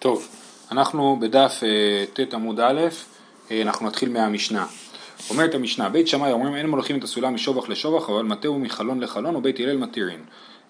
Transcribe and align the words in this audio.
טוב, 0.00 0.28
אנחנו 0.72 1.18
בדף 1.20 1.60
אה, 1.62 2.04
ט' 2.12 2.34
עמוד 2.34 2.60
א', 2.60 2.80
אה, 3.50 3.62
אנחנו 3.62 3.86
נתחיל 3.86 4.08
מהמשנה. 4.08 4.66
אומרת 5.30 5.54
המשנה, 5.54 5.88
בית 5.88 6.08
שמאי 6.08 6.32
אומרים 6.32 6.54
אין 6.54 6.70
מולכים 6.70 6.98
את 6.98 7.04
הסולם 7.04 7.34
משובח 7.34 7.68
לשובח, 7.68 8.10
אבל 8.10 8.22
מטהו 8.22 8.58
מחלון 8.58 9.00
לחלון 9.00 9.36
ובית 9.36 9.60
הלל 9.60 9.76
מתירין. 9.76 10.20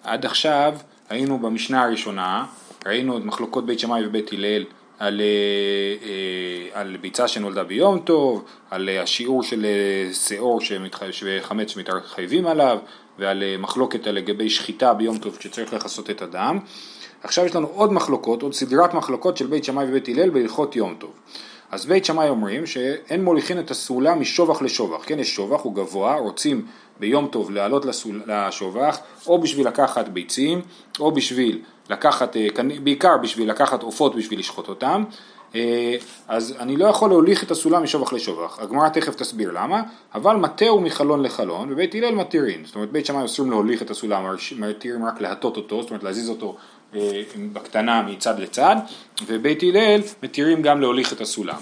עד 0.03 0.25
עכשיו 0.25 0.75
היינו 1.09 1.39
במשנה 1.39 1.83
הראשונה, 1.83 2.45
ראינו 2.85 3.17
את 3.17 3.23
מחלוקות 3.23 3.65
בית 3.65 3.79
שמאי 3.79 4.05
ובית 4.05 4.33
הלל 4.33 4.63
על, 4.99 5.21
אה, 5.21 6.81
על 6.81 6.97
ביצה 7.01 7.27
שנולדה 7.27 7.63
ביום 7.63 7.99
טוב, 7.99 8.45
על 8.71 8.89
השיעור 8.89 9.43
של 9.43 9.65
שיעור 10.13 10.59
וחמץ 11.23 11.69
שמתחייבים 11.69 12.47
עליו, 12.47 12.79
ועל 13.19 13.43
מחלוקת 13.59 14.07
לגבי 14.07 14.49
שחיטה 14.49 14.93
ביום 14.93 15.17
טוב 15.17 15.37
שצריך 15.39 15.73
לכסות 15.73 16.09
את 16.09 16.21
הדם. 16.21 16.59
עכשיו 17.23 17.45
יש 17.45 17.55
לנו 17.55 17.67
עוד 17.67 17.93
מחלוקות, 17.93 18.41
עוד 18.41 18.53
סדרת 18.53 18.93
מחלוקות 18.93 19.37
של 19.37 19.47
בית 19.47 19.63
שמאי 19.63 19.85
ובית 19.89 20.07
הלל 20.07 20.29
בהלכות 20.29 20.75
יום 20.75 20.95
טוב. 20.99 21.11
אז 21.71 21.85
בית 21.85 22.05
שמאי 22.05 22.29
אומרים 22.29 22.65
שאין 22.65 23.23
מוליכין 23.23 23.59
את 23.59 23.71
הסעולה 23.71 24.15
משובח 24.15 24.61
לשובח, 24.61 25.01
כן 25.05 25.19
יש 25.19 25.35
שובח, 25.35 25.61
הוא 25.61 25.75
גבוה, 25.75 26.15
רוצים 26.15 26.65
ביום 26.99 27.27
טוב 27.27 27.51
לעלות 27.51 27.85
לשובח, 28.27 28.97
או 29.27 29.41
בשביל 29.41 29.67
לקחת 29.67 30.07
ביצים, 30.07 30.61
או 30.99 31.11
בשביל 31.11 31.61
לקחת, 31.89 32.37
אה, 32.37 32.47
בעיקר 32.83 33.17
בשביל 33.17 33.49
לקחת 33.49 33.83
עופות 33.83 34.15
בשביל 34.15 34.39
לשחוט 34.39 34.67
אותם, 34.67 35.03
אה, 35.55 35.95
אז 36.27 36.55
אני 36.59 36.77
לא 36.77 36.85
יכול 36.85 37.09
להוליך 37.09 37.43
את 37.43 37.51
הסולם 37.51 37.83
משובח 37.83 38.13
לשובח. 38.13 38.59
הגמרא 38.59 38.89
תכף 38.89 39.15
תסביר 39.15 39.51
למה, 39.51 39.81
אבל 40.13 40.35
מטהו 40.35 40.81
מחלון 40.81 41.23
לחלון, 41.23 41.71
ובית 41.71 41.95
הלל 41.95 42.15
מתירין. 42.15 42.65
זאת 42.65 42.75
אומרת, 42.75 42.91
בית 42.91 43.05
שמאי 43.05 43.25
אסורים 43.25 43.51
להוליך 43.51 43.81
את 43.81 43.89
הסולם, 43.89 44.35
מתירים 44.57 45.05
רק 45.05 45.21
להטות 45.21 45.57
אותו, 45.57 45.81
זאת 45.81 45.89
אומרת 45.89 46.03
להזיז 46.03 46.29
אותו 46.29 46.55
בקטנה 47.53 48.01
מצד 48.01 48.39
לצד, 48.39 48.75
ובית 49.27 49.63
הלל 49.63 50.01
מתירים 50.23 50.61
גם 50.61 50.81
להוליך 50.81 51.13
את 51.13 51.21
הסולם. 51.21 51.59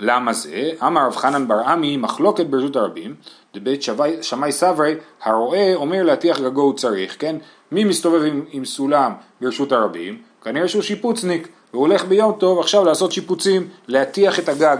למה 0.00 0.32
זה? 0.32 0.70
אמר 0.86 1.06
רב 1.06 1.16
חנן 1.16 1.48
בר 1.48 1.60
עמי 1.66 1.96
מחלוקת 1.96 2.46
ברשות 2.46 2.76
הרבים, 2.76 3.14
דבית 3.54 3.82
שמאי 4.22 4.52
סברי 4.52 4.94
הרואה 5.22 5.74
אומר 5.74 6.02
להטיח 6.02 6.40
גגו 6.40 6.60
הוא 6.60 6.74
צריך, 6.74 7.16
כן? 7.18 7.36
מי 7.72 7.84
מסתובב 7.84 8.22
עם, 8.22 8.44
עם 8.52 8.64
סולם 8.64 9.12
ברשות 9.40 9.72
הרבים? 9.72 10.18
כנראה 10.44 10.68
שהוא 10.68 10.82
שיפוצניק, 10.82 11.48
והוא 11.72 11.86
הולך 11.86 12.04
ביום 12.04 12.32
טוב 12.38 12.58
עכשיו 12.58 12.84
לעשות 12.84 13.12
שיפוצים, 13.12 13.68
להטיח 13.88 14.38
את 14.38 14.48
הגג. 14.48 14.76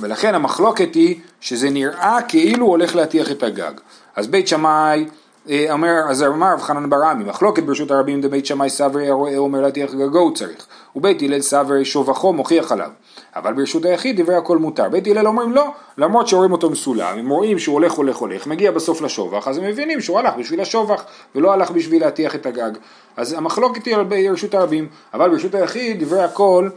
ולכן 0.00 0.34
המחלוקת 0.34 0.94
היא 0.94 1.20
שזה 1.40 1.70
נראה 1.70 2.18
כאילו 2.28 2.66
הוא 2.66 2.70
הולך 2.70 2.96
להטיח 2.96 3.30
את 3.30 3.42
הגג. 3.42 3.72
אז 4.16 4.26
בית 4.26 4.48
שמאי 4.48 5.04
אה, 5.04 5.23
אומר, 5.70 5.92
אז 6.08 6.22
אמר 6.22 6.52
רב 6.52 6.60
חנן 6.60 6.90
ברמי, 6.90 7.24
מחלוקת 7.24 7.62
ברשות 7.62 7.90
הרבים 7.90 8.20
דבית 8.20 8.46
שמאי 8.46 8.70
סברי 8.70 9.10
הרואה 9.10 9.36
אומר 9.36 9.60
להטיח 9.60 9.94
גגו 9.94 10.18
הוא 10.18 10.34
צריך, 10.34 10.66
ובית 10.96 11.22
הלל 11.22 11.40
סברי 11.40 11.84
שובחו 11.84 12.32
מוכיח 12.32 12.72
עליו, 12.72 12.90
אבל 13.36 13.52
ברשות 13.52 13.84
היחיד 13.84 14.20
דברי 14.20 14.34
הכל 14.34 14.58
מותר, 14.58 14.88
בית 14.88 15.06
הלל 15.06 15.26
אומרים 15.26 15.52
לא, 15.52 15.66
למרות 15.98 16.28
שרואים 16.28 16.52
אותו 16.52 16.70
מסולם, 16.70 17.18
הם 17.18 17.28
רואים 17.28 17.58
שהוא 17.58 17.74
הולך 17.74 17.92
הולך 17.92 18.16
הולך, 18.16 18.46
מגיע 18.46 18.70
בסוף 18.70 19.00
לשובח, 19.00 19.48
אז 19.48 19.58
הם 19.58 19.64
מבינים 19.64 20.00
שהוא 20.00 20.18
הלך 20.18 20.34
בשביל 20.38 20.60
השובח, 20.60 21.04
ולא 21.34 21.52
הלך 21.52 21.70
בשביל 21.70 22.02
להטיח 22.02 22.34
את 22.34 22.46
הגג, 22.46 22.70
אז 23.16 23.32
המחלוקת 23.32 23.84
היא 23.84 23.96
ברשות 23.96 24.54
הרבים, 24.54 24.88
אבל 25.14 25.30
ברשות 25.30 25.54
היחיד 25.54 26.04
דברי 26.04 26.22
הכל 26.22 26.68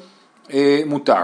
אה, 0.54 0.82
מותר. 0.86 1.24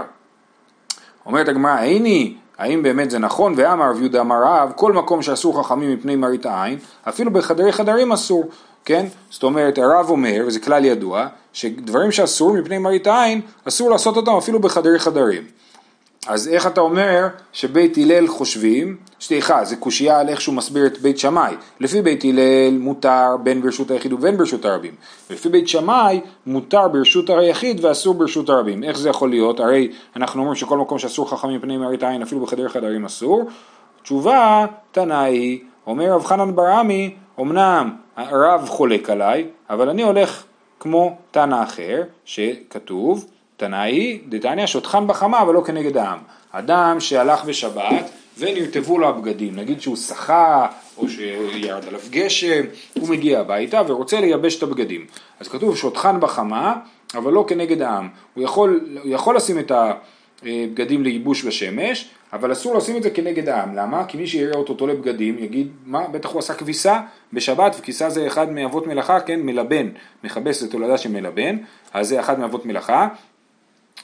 אומרת 1.26 1.48
הגמרא, 1.48 1.82
איני 1.82 2.34
האם 2.58 2.82
באמת 2.82 3.10
זה 3.10 3.18
נכון? 3.18 3.54
ואמר 3.56 3.90
רב 3.90 4.00
יהודה 4.00 4.20
אמר 4.20 4.42
רב, 4.44 4.72
כל 4.76 4.92
מקום 4.92 5.22
שאסור 5.22 5.62
חכמים 5.62 5.94
מפני 5.94 6.16
מראית 6.16 6.46
העין, 6.46 6.78
אפילו 7.08 7.30
בחדרי 7.30 7.72
חדרים 7.72 8.12
אסור, 8.12 8.44
כן? 8.84 9.06
זאת 9.30 9.42
אומרת, 9.42 9.78
הרב 9.78 10.10
אומר, 10.10 10.44
וזה 10.46 10.60
כלל 10.60 10.84
ידוע, 10.84 11.26
שדברים 11.52 12.12
שאסור 12.12 12.52
מפני 12.52 12.78
מראית 12.78 13.06
העין, 13.06 13.40
אסור 13.68 13.90
לעשות 13.90 14.16
אותם 14.16 14.32
אפילו 14.32 14.60
בחדרי 14.60 14.98
חדרים. 14.98 15.42
אז 16.26 16.48
איך 16.48 16.66
אתה 16.66 16.80
אומר 16.80 17.26
שבית 17.52 17.98
הלל 17.98 18.28
חושבים, 18.28 18.96
סליחה, 19.20 19.64
זה 19.64 19.76
קושייה 19.76 20.20
על 20.20 20.28
איך 20.28 20.40
שהוא 20.40 20.54
מסביר 20.54 20.86
את 20.86 20.98
בית 20.98 21.18
שמאי. 21.18 21.54
לפי 21.80 22.02
בית 22.02 22.24
הלל 22.24 22.78
מותר 22.78 23.36
בין 23.42 23.62
ברשות 23.62 23.90
היחיד 23.90 24.12
ובין 24.12 24.36
ברשות 24.36 24.64
הרבים. 24.64 24.94
ולפי 25.30 25.48
בית 25.48 25.68
שמאי 25.68 26.20
מותר 26.46 26.88
ברשות 26.88 27.30
היחיד 27.30 27.84
ואסור 27.84 28.14
ברשות 28.14 28.48
הרבים. 28.48 28.84
איך 28.84 28.98
זה 28.98 29.08
יכול 29.08 29.30
להיות? 29.30 29.60
הרי 29.60 29.88
אנחנו 30.16 30.40
אומרים 30.40 30.56
שכל 30.56 30.78
מקום 30.78 30.98
שאסור 30.98 31.30
חכמים 31.30 31.60
פני 31.60 31.76
מראית 31.76 32.02
עין 32.02 32.22
אפילו 32.22 32.40
בחדר 32.40 32.68
חדרים 32.68 33.04
אסור. 33.04 33.44
תשובה, 34.02 34.66
תנאי, 34.92 35.62
אומר 35.86 36.12
רב 36.12 36.24
חנן 36.24 36.54
ברעמי, 36.54 37.14
אמנם 37.40 37.90
הרב 38.16 38.68
חולק 38.68 39.10
עליי, 39.10 39.46
אבל 39.70 39.88
אני 39.88 40.02
הולך 40.02 40.44
כמו 40.80 41.16
תנא 41.30 41.62
אחר, 41.62 42.02
שכתוב 42.24 43.26
תנאי, 43.56 44.20
דתניא 44.28 44.66
שוטחן 44.66 45.06
בחמה 45.06 45.42
אבל 45.42 45.54
לא 45.54 45.60
כנגד 45.60 45.96
העם. 45.96 46.18
אדם 46.52 47.00
שהלך 47.00 47.44
בשבת 47.44 48.10
ונרטבו 48.38 48.98
לו 48.98 49.08
הבגדים, 49.08 49.56
נגיד 49.56 49.80
שהוא 49.80 49.96
שחה 49.96 50.66
או 50.96 51.08
שירד 51.08 51.88
עליו 51.88 52.00
גשם, 52.10 52.62
הוא 52.94 53.08
מגיע 53.08 53.40
הביתה 53.40 53.82
ורוצה 53.86 54.20
לייבש 54.20 54.58
את 54.58 54.62
הבגדים. 54.62 55.06
אז 55.40 55.48
כתוב 55.48 55.76
שוטחן 55.76 56.20
בחמה 56.20 56.74
אבל 57.14 57.32
לא 57.32 57.44
כנגד 57.48 57.82
העם. 57.82 58.08
הוא 58.34 58.44
יכול, 58.44 58.80
הוא 59.02 59.12
יכול 59.12 59.36
לשים 59.36 59.58
את 59.58 59.72
הבגדים 59.74 61.02
לייבוש 61.02 61.44
בשמש, 61.44 62.08
אבל 62.32 62.52
אסור 62.52 62.74
לשים 62.74 62.96
את 62.96 63.02
זה 63.02 63.10
כנגד 63.10 63.48
העם. 63.48 63.74
למה? 63.74 64.04
כי 64.04 64.16
מי 64.16 64.26
שיראה 64.26 64.56
אותו 64.56 64.74
תולה 64.74 64.94
בגדים 64.94 65.38
יגיד, 65.38 65.68
מה, 65.84 66.08
בטח 66.08 66.30
הוא 66.32 66.38
עשה 66.38 66.54
כביסה 66.54 67.00
בשבת, 67.32 67.76
וכביסה 67.78 68.10
זה 68.10 68.26
אחד 68.26 68.52
מאבות 68.52 68.86
מלאכה, 68.86 69.20
כן, 69.20 69.40
מלבן, 69.40 69.88
מכבס 70.24 70.64
את 70.64 70.72
הולדה 70.72 70.98
של 70.98 71.10
מלבן, 71.10 71.56
אז 71.92 72.08
זה 72.08 72.20
אחד 72.20 72.38
מאבות 72.40 72.66
מלאכה. 72.66 73.08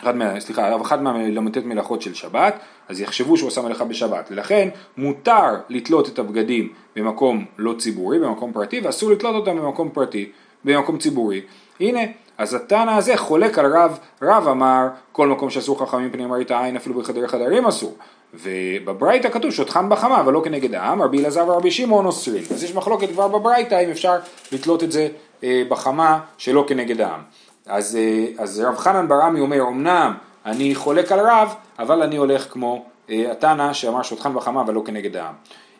אחד 0.00 0.16
מה, 0.16 0.40
סליחה, 0.40 0.80
אחד 0.82 1.02
מהל"ט 1.02 1.56
מלאכות 1.56 2.02
של 2.02 2.14
שבת, 2.14 2.58
אז 2.88 3.00
יחשבו 3.00 3.36
שהוא 3.36 3.48
עשה 3.48 3.62
מלאכה 3.62 3.84
בשבת. 3.84 4.30
לכן 4.30 4.68
מותר 4.96 5.54
לתלות 5.68 6.08
את 6.08 6.18
הבגדים 6.18 6.72
במקום 6.96 7.44
לא 7.58 7.74
ציבורי, 7.78 8.18
במקום 8.18 8.52
פרטי, 8.52 8.80
ואסור 8.80 9.10
לתלות 9.10 9.34
אותם 9.34 9.56
במקום 9.56 9.90
פרטי, 9.90 10.30
במקום 10.64 10.98
ציבורי. 10.98 11.40
הנה, 11.80 12.00
אז 12.38 12.54
התנא 12.54 12.90
הזה 12.90 13.16
חולק 13.16 13.58
על 13.58 13.76
רב, 13.76 13.98
רב 14.22 14.48
אמר 14.48 14.88
כל 15.12 15.28
מקום 15.28 15.50
שאסור 15.50 15.80
חכמים 15.80 16.10
פני 16.10 16.26
מראית 16.26 16.50
העין 16.50 16.76
אפילו 16.76 17.00
בחדרי 17.00 17.28
חדרים 17.28 17.66
אסור. 17.66 17.96
ובברייתא 18.34 19.28
כתוב 19.28 19.50
שוטחן 19.50 19.88
בחמה 19.88 20.20
אבל 20.20 20.32
לא 20.32 20.42
כנגד 20.44 20.74
העם, 20.74 21.02
רבי 21.02 21.20
אלעזר 21.20 21.48
ורבי 21.48 21.70
שמעון 21.70 22.06
אוסרים. 22.06 22.42
אז 22.50 22.64
יש 22.64 22.74
מחלוקת 22.74 23.08
כבר 23.10 23.28
בברייתא 23.28 23.84
אם 23.84 23.90
אפשר 23.90 24.16
לתלות 24.52 24.82
את 24.82 24.92
זה 24.92 25.08
אה, 25.44 25.62
בחמה 25.68 26.20
שלא 26.38 26.64
כנגד 26.68 27.00
העם. 27.00 27.20
אז, 27.66 27.96
אה, 27.96 28.26
אז 28.38 28.60
רב 28.60 28.76
חנן 28.76 29.08
ברמי 29.08 29.40
אומר, 29.40 29.68
אמנם 29.68 30.14
אני 30.46 30.74
חולק 30.74 31.12
על 31.12 31.20
רב, 31.20 31.54
אבל 31.78 32.02
אני 32.02 32.16
הולך 32.16 32.52
כמו 32.52 32.84
אה, 33.10 33.32
התנא 33.32 33.72
שאמר 33.72 34.02
שוטחן 34.02 34.36
וחמה 34.36 34.60
אבל 34.60 34.74
לא 34.74 34.82
כנגד 34.84 35.16
העם. 35.16 35.34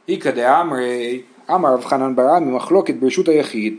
איכא 0.09 0.31
דאמרי, 0.31 1.23
אמר 1.51 1.75
רב 1.75 1.85
חנן 1.85 2.17
ברמי, 2.17 2.53
מחלוקת 2.53 2.95
ברשות 2.95 3.29
היחיד. 3.29 3.77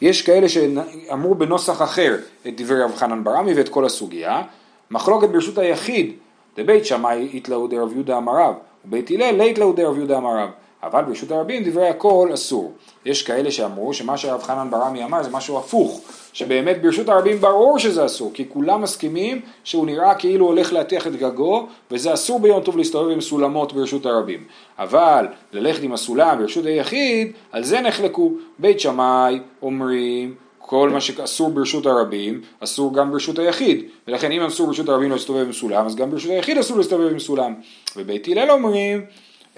יש 0.00 0.22
כאלה 0.22 0.48
שאמרו 0.48 1.34
בנוסח 1.34 1.82
אחר 1.82 2.16
את 2.48 2.60
דברי 2.60 2.82
רב 2.82 2.94
חנן 2.96 3.24
ברמי 3.24 3.54
ואת 3.54 3.68
כל 3.68 3.84
הסוגיה. 3.84 4.42
מחלוקת 4.90 5.28
ברשות 5.28 5.58
היחיד, 5.58 6.12
דבית 6.56 6.86
שמאי 6.86 7.28
איתלאו 7.32 7.66
דרב 7.66 7.92
יהודה 7.92 8.16
אמר 8.16 8.32
רב, 8.32 8.54
ובית 8.84 9.10
הלל 9.10 9.42
ליתלאו 9.42 9.72
דרב 9.72 9.96
יהודה 9.96 10.18
אמר 10.18 10.38
רב. 10.38 10.50
אבל 10.82 11.02
ברשות 11.02 11.30
הרבים 11.30 11.64
דברי 11.64 11.88
הכל 11.88 12.30
אסור. 12.34 12.72
יש 13.04 13.22
כאלה 13.22 13.50
שאמרו 13.50 13.94
שמה 13.94 14.16
שרב 14.16 14.42
חנן 14.42 14.70
ברמי 14.70 15.04
אמר 15.04 15.22
זה 15.22 15.30
משהו 15.30 15.58
הפוך, 15.58 16.00
שבאמת 16.32 16.82
ברשות 16.82 17.08
הרבים 17.08 17.40
ברור 17.40 17.78
שזה 17.78 18.04
אסור, 18.06 18.30
כי 18.34 18.44
כולם 18.48 18.82
מסכימים 18.82 19.40
שהוא 19.64 19.86
נראה 19.86 20.14
כאילו 20.14 20.46
הולך 20.46 20.72
להטיח 20.72 21.06
את 21.06 21.16
גגו, 21.16 21.66
וזה 21.90 22.14
אסור 22.14 22.40
ביום 22.40 22.62
טוב 22.62 22.76
להסתובב 22.76 23.10
עם 23.10 23.20
סולמות 23.20 23.72
ברשות 23.72 24.06
הרבים. 24.06 24.44
אבל 24.78 25.26
ללכת 25.52 25.82
עם 25.82 25.92
הסולם 25.92 26.38
ברשות 26.38 26.66
היחיד, 26.66 27.32
על 27.52 27.64
זה 27.64 27.80
נחלקו. 27.80 28.32
בית 28.58 28.80
שמאי 28.80 29.40
אומרים 29.62 30.34
כל 30.58 30.90
מה 30.90 31.00
שאסור 31.00 31.50
ברשות 31.50 31.86
הרבים, 31.86 32.40
אסור 32.60 32.94
גם 32.94 33.10
ברשות 33.10 33.38
היחיד. 33.38 33.84
ולכן 34.08 34.32
אם 34.32 34.42
אסור 34.42 34.66
ברשות 34.66 34.88
הרבים 34.88 35.10
להסתובב 35.10 35.46
עם 35.46 35.52
סולם, 35.52 35.86
אז 35.86 35.96
גם 35.96 36.10
ברשות 36.10 36.30
היחיד 36.30 36.58
אסור 36.58 36.76
להסתובב 36.76 37.10
עם 37.10 37.18
סולם. 37.18 37.54
ובית 37.96 38.28
הלל 38.28 38.50
אומרים, 38.50 39.04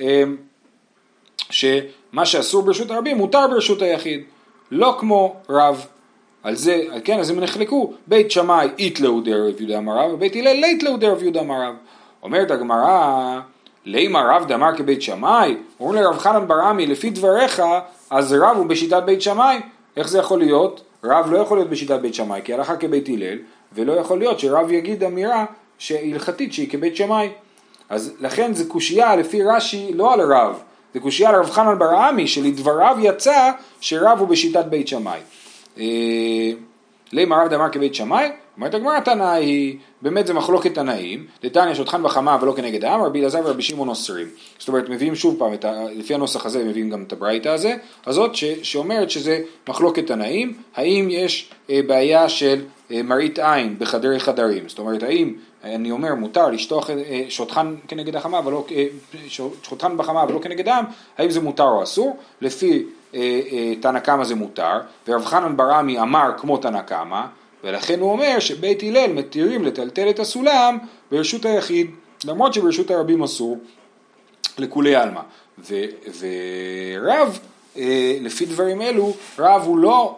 אמ, 0.00 0.36
שמה 1.50 2.26
שאסור 2.26 2.62
ברשות 2.62 2.90
הרבים 2.90 3.16
מותר 3.16 3.46
ברשות 3.50 3.82
היחיד, 3.82 4.20
לא 4.70 4.96
כמו 5.00 5.36
רב. 5.48 5.86
על 6.42 6.54
זה, 6.54 6.82
כן, 7.04 7.18
אז 7.18 7.30
הם 7.30 7.40
נחלקו, 7.40 7.92
בית 8.06 8.30
שמאי 8.30 8.68
איתלאו 8.78 9.20
דרב 9.20 9.60
יהודה 9.60 9.80
מרב, 9.80 10.12
ובית 10.12 10.36
הלל 10.36 10.52
ליתלאו 10.52 10.96
דרב 10.96 11.22
יהודה 11.22 11.42
מרב. 11.42 11.74
אומרת 12.22 12.50
הגמרא, 12.50 13.40
לימה 13.84 14.36
רב 14.36 14.48
דאמר 14.48 14.76
כבית 14.76 15.02
שמאי, 15.02 15.56
אומרים 15.80 16.02
לרב 16.02 16.18
חנן 16.18 16.48
ברמי, 16.48 16.86
לפי 16.86 17.10
דבריך, 17.10 17.62
אז 18.10 18.32
רב 18.32 18.56
הוא 18.56 18.66
בשיטת 18.66 19.02
בית 19.02 19.22
שמאי. 19.22 19.60
איך 19.96 20.08
זה 20.08 20.18
יכול 20.18 20.38
להיות? 20.38 20.80
רב 21.04 21.32
לא 21.32 21.38
יכול 21.38 21.58
להיות 21.58 21.70
בשיטת 21.70 22.00
בית 22.00 22.14
שמאי, 22.14 22.40
כי 22.44 22.54
הלכה 22.54 22.76
כבית 22.76 23.08
הלל, 23.08 23.38
ולא 23.72 23.92
יכול 23.92 24.18
להיות 24.18 24.40
שרב 24.40 24.70
יגיד 24.70 25.04
אמירה 25.04 25.44
הלכתית 25.90 26.52
שהיא 26.52 26.70
כבית 26.70 26.96
שמאי. 26.96 27.28
אז 27.88 28.14
לכן 28.20 28.54
זה 28.54 28.64
קושייה 28.64 29.16
לפי 29.16 29.42
רש"י 29.42 29.92
לא 29.94 30.12
על 30.12 30.32
רב, 30.32 30.62
זה 30.94 31.00
קושייה 31.00 31.32
לרב 31.32 31.50
חנן 31.50 31.78
ברעמי 31.78 32.26
שלדבריו 32.26 32.96
יצא 33.00 33.50
שרב 33.80 34.18
הוא 34.18 34.28
בשיטת 34.28 34.64
בית 34.64 34.88
שמאי. 34.88 35.20
לימה 37.12 37.42
רב 37.42 37.48
דאמר 37.48 37.68
כבית 37.72 37.94
שמאי, 37.94 38.28
אומרת 38.56 38.74
הגמרא 38.74 39.00
תנא 39.00 39.22
היא, 39.22 39.76
באמת 40.02 40.26
זה 40.26 40.34
מחלוקת 40.34 40.74
תנאים, 40.74 41.26
דתניא 41.42 41.74
שותחן 41.74 42.02
בחמה 42.02 42.38
ולא 42.40 42.52
כנגד 42.56 42.84
העם, 42.84 43.02
רבי 43.02 43.20
אלעזר 43.20 43.40
ורבי 43.44 43.62
שמעון 43.62 43.88
אוסרים. 43.88 44.26
זאת 44.58 44.68
אומרת 44.68 44.88
מביאים 44.88 45.14
שוב 45.14 45.38
פעם, 45.38 45.52
ה, 45.64 45.84
לפי 45.94 46.14
הנוסח 46.14 46.46
הזה 46.46 46.64
מביאים 46.64 46.90
גם 46.90 47.02
את 47.02 47.12
הברייתא 47.12 47.48
הזה, 47.48 47.76
הזאת 48.06 48.34
ש, 48.34 48.44
שאומרת 48.44 49.10
שזה 49.10 49.40
מחלוקת 49.68 50.06
תנאים, 50.06 50.52
האם 50.76 51.08
יש 51.10 51.50
אה, 51.70 51.80
בעיה 51.86 52.28
של 52.28 52.64
אה, 52.90 53.02
מראית 53.02 53.38
עין 53.38 53.76
בחדרי 53.78 54.20
חדרים, 54.20 54.68
זאת 54.68 54.78
אומרת 54.78 55.02
האם 55.02 55.34
אני 55.64 55.90
אומר 55.90 56.14
מותר 56.14 56.48
לשטוח 56.48 56.90
אה, 56.90 57.22
שותחן 57.28 57.74
כנגד 57.88 58.16
החמה 58.16 58.40
ולא, 58.44 58.66
אה, 58.70 58.86
שותחן 59.62 59.96
בחמה 59.96 60.24
ולא 60.28 60.38
כנגד 60.38 60.68
העם, 60.68 60.84
האם 61.18 61.30
זה 61.30 61.40
מותר 61.40 61.68
או 61.68 61.82
אסור? 61.82 62.16
לפי 62.40 62.84
תנא 63.80 63.98
קמא 63.98 64.24
זה 64.24 64.34
מותר, 64.34 64.78
ורב 65.08 65.24
חנן 65.24 65.56
ברמי 65.56 66.00
אמר 66.00 66.30
כמו 66.36 66.56
תנא 66.56 66.80
קמא, 66.80 67.20
ולכן 67.64 68.00
הוא 68.00 68.12
אומר 68.12 68.38
שבית 68.38 68.82
הלל 68.82 69.12
מתירים 69.12 69.64
לטלטל 69.64 70.10
את 70.10 70.18
הסולם 70.18 70.78
ברשות 71.10 71.44
היחיד, 71.44 71.90
למרות 72.24 72.54
שברשות 72.54 72.90
הרבים 72.90 73.22
אסור 73.22 73.58
לכולי 74.58 74.96
עלמא. 74.96 75.20
ורב, 76.18 77.38
אה, 77.76 78.18
לפי 78.20 78.46
דברים 78.46 78.82
אלו, 78.82 79.14
רב 79.38 79.62
הוא 79.64 79.78
לא 79.78 80.16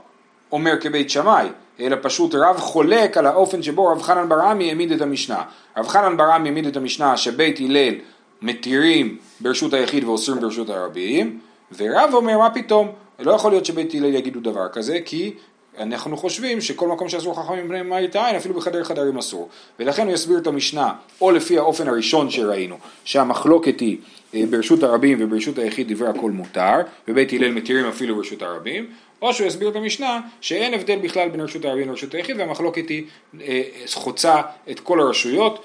אומר 0.53 0.81
כבית 0.81 1.11
שמאי, 1.11 1.47
אלא 1.81 1.97
פשוט 2.03 2.35
רב 2.35 2.57
חולק 2.57 3.17
על 3.17 3.27
האופן 3.27 3.63
שבו 3.63 3.87
רב 3.87 4.03
חנן 4.03 4.29
ברמי 4.29 4.69
העמיד 4.69 4.93
את 4.93 5.01
המשנה. 5.01 5.43
רב 5.77 5.89
חנן 5.89 6.17
ברמי 6.17 6.49
העמיד 6.49 6.67
את 6.67 6.77
המשנה 6.77 7.17
שבית 7.17 7.61
הלל 7.61 7.95
מתירים 8.43 9.17
ברשות 9.41 9.75
היחיד 9.75 10.05
ואוסרים 10.05 10.41
ברשות 10.41 10.71
הרבים, 10.71 11.39
ורב 11.77 12.11
אומר 12.13 12.39
מה 12.39 12.51
פתאום, 12.51 12.93
לא 13.19 13.33
יכול 13.33 13.51
להיות 13.51 13.65
שבית 13.65 13.95
הלל 13.95 14.15
יגידו 14.15 14.41
דבר 14.41 14.69
כזה, 14.69 14.99
כי 15.05 15.35
אנחנו 15.79 16.17
חושבים 16.17 16.61
שכל 16.61 16.89
מקום 16.89 17.09
שאסור 17.09 17.43
חכמים 17.43 17.69
בני 17.69 17.83
מראית 17.83 18.17
העין, 18.17 18.37
אפילו 18.37 18.55
בחדר 18.55 18.85
חדרים 18.85 19.19
אסור. 19.19 19.49
ולכן 19.79 20.07
הוא 20.07 20.15
יסביר 20.15 20.39
את 20.39 20.47
המשנה, 20.47 20.93
או 21.21 21.31
לפי 21.31 21.59
האופן 21.59 21.89
הראשון 21.89 22.31
שראינו, 22.31 22.77
שהמחלוקת 23.05 23.81
היא 23.81 23.99
אה, 24.35 24.43
ברשות 24.51 24.83
הרבים 24.83 25.19
וברשות 25.21 25.59
היחיד 25.59 25.93
דברי 25.93 26.09
הכל 26.09 26.31
מותר, 26.31 26.75
ובית 27.09 27.33
הלל 27.33 27.53
מתירים 27.53 27.87
אפילו 27.87 28.17
ברשות 28.17 28.43
הרבים, 28.43 28.87
או 29.23 29.35
שהוא 29.35 29.47
יסביר 29.47 29.69
את 29.69 29.77
המשנה 29.77 30.21
שאין 30.41 30.75
הבדל 30.75 30.99
בכלל 30.99 31.29
בין 31.29 31.41
רשות 31.41 31.65
הרבים 31.65 31.89
לרשות 31.89 32.15
היחיד, 32.15 32.37
והמחלוקת 32.39 32.89
היא 32.89 33.05
אה, 33.41 33.63
חוצה 33.95 34.41
את 34.71 34.81
כל 34.81 35.01
הרשויות, 35.01 35.63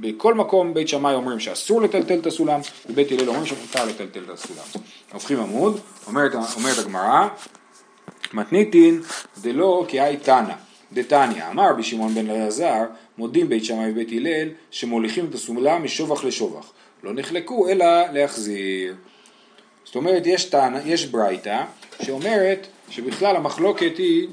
בכל 0.00 0.34
מקום 0.34 0.74
בית 0.74 0.88
שמאי 0.88 1.14
אומרים 1.14 1.40
שאסור 1.40 1.82
לטלטל 1.82 2.18
את 2.18 2.26
הסולם, 2.26 2.60
ובית 2.90 3.12
הלל 3.12 3.28
אומרים 3.28 3.46
שמותר 3.46 3.84
לטלטל 3.84 4.24
את 4.24 4.30
הסולם. 4.30 4.84
הופכים 5.12 5.40
עמוד, 5.40 5.80
אומרת, 6.06 6.32
אומרת 6.56 6.78
הגמרא, 6.78 7.28
מתניתין 8.32 9.00
דלא 9.40 9.84
כאי 9.88 10.16
תנא, 10.22 10.54
דתניא, 10.92 11.48
אמר 11.50 11.70
רבי 11.70 11.82
שמעון 11.82 12.14
בן 12.14 12.30
אלעזר, 12.30 12.82
מודים 13.18 13.48
בית 13.48 13.64
שמאי 13.64 13.90
ובית 13.90 14.12
הלל, 14.12 14.48
שמוליכים 14.70 15.26
את 15.26 15.34
הסולם 15.34 15.84
משובח 15.84 16.24
לשובח. 16.24 16.72
לא 17.02 17.12
נחלקו 17.14 17.68
אלא 17.68 17.86
להחזיר. 18.12 18.94
זאת 19.84 19.96
אומרת, 19.96 20.26
יש, 20.26 20.50
יש 20.84 21.06
ברייתא 21.06 21.64
שאומרת 22.02 22.66
שבכלל 22.90 23.36
המחלוקת 23.36 23.98
היא 23.98 24.28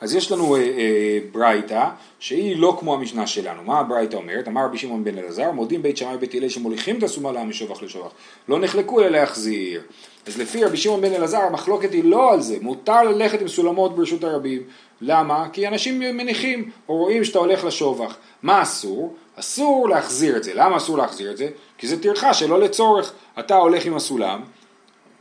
אז 0.00 0.14
יש 0.14 0.32
לנו 0.32 0.56
אה, 0.56 0.60
אה, 0.60 1.18
ברייתא 1.32 1.88
שהיא 2.18 2.56
לא 2.56 2.76
כמו 2.80 2.94
המשנה 2.94 3.26
שלנו. 3.26 3.62
מה 3.62 3.80
הברייתא 3.80 4.16
אומרת? 4.16 4.48
אמר 4.48 4.64
רבי 4.64 4.78
שמעון 4.78 5.04
בן 5.04 5.18
אלעזר, 5.18 5.50
מודים 5.50 5.82
בית 5.82 5.96
שמאי 5.96 6.14
ובית 6.14 6.34
הלל 6.34 6.48
שמוליכים 6.48 6.98
את 6.98 7.02
הסומלה 7.02 7.44
משובח 7.44 7.82
לשובח. 7.82 8.10
לא 8.48 8.60
נחלקו 8.60 9.00
אלא 9.00 9.08
להחזיר. 9.08 9.82
אז 10.26 10.38
לפי 10.38 10.64
רבי 10.64 10.76
שמעון 10.76 11.00
בן 11.00 11.12
אלעזר 11.12 11.40
המחלוקת 11.40 11.92
היא 11.92 12.04
לא 12.04 12.32
על 12.32 12.40
זה, 12.40 12.56
מותר 12.60 13.02
ללכת 13.02 13.40
עם 13.40 13.48
סולמות 13.48 13.96
ברשות 13.96 14.24
הרבים. 14.24 14.62
למה? 15.00 15.48
כי 15.52 15.68
אנשים 15.68 15.98
מניחים 15.98 16.70
או 16.88 16.96
רואים 16.96 17.24
שאתה 17.24 17.38
הולך 17.38 17.64
לשובח. 17.64 18.16
מה 18.42 18.62
אסור? 18.62 19.14
אסור 19.36 19.88
להחזיר 19.88 20.36
את 20.36 20.44
זה. 20.44 20.52
למה 20.54 20.76
אסור 20.76 20.98
להחזיר 20.98 21.30
את 21.30 21.36
זה? 21.36 21.48
כי 21.78 21.86
זה 21.86 22.02
טרחה 22.02 22.34
שלא 22.34 22.60
לצורך. 22.60 23.12
אתה 23.38 23.56
הולך 23.56 23.86
עם 23.86 23.96
הסולם, 23.96 24.40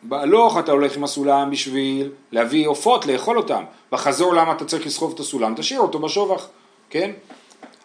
בהלוך 0.04 0.58
אתה 0.58 0.72
הולך 0.72 0.98
עם 0.98 1.04
הסולם 1.04 1.52
בשביל 1.52 2.12
להביא 2.32 2.68
עופות, 2.68 3.06
לאכול 3.06 3.38
אותם. 3.38 3.64
בחזור 3.92 4.34
למה 4.34 4.52
אתה 4.52 4.66
צריך 4.66 4.86
לסחוב 4.86 5.14
את 5.14 5.20
הסולם? 5.20 5.54
תשאיר 5.58 5.80
אותו 5.80 6.00
בשובח, 6.00 6.48
כן? 6.90 7.12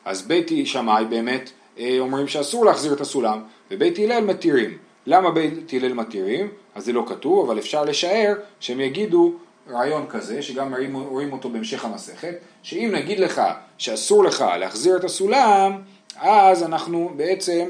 אז 0.05 0.23
בית 0.23 0.51
שמאי 0.65 1.05
באמת 1.05 1.51
אה, 1.79 1.97
אומרים 1.99 2.29
שאסור 2.29 2.65
להחזיר 2.65 2.93
את 2.93 3.01
הסולם, 3.01 3.43
ובית 3.71 3.99
הלל 3.99 4.25
מתירים. 4.25 4.79
למה 5.07 5.31
בית 5.31 5.73
הלל 5.73 5.93
מתירים? 5.93 6.49
אז 6.75 6.85
זה 6.85 6.93
לא 6.93 7.05
כתוב, 7.09 7.51
אבל 7.51 7.59
אפשר 7.59 7.85
לשער 7.85 8.35
שהם 8.61 8.81
יגידו 8.81 9.33
רעיון 9.71 10.07
כזה, 10.09 10.43
שגם 10.43 10.75
רואים 10.95 11.33
אותו 11.33 11.51
בהמשך 11.51 11.85
המסכת, 11.85 12.35
שאם 12.63 12.91
נגיד 12.95 13.19
לך 13.19 13.43
שאסור 13.79 14.25
לך 14.25 14.45
להחזיר 14.59 14.97
את 14.97 15.05
הסולם, 15.05 15.79
אז 16.17 16.63
אנחנו 16.63 17.13
בעצם 17.17 17.69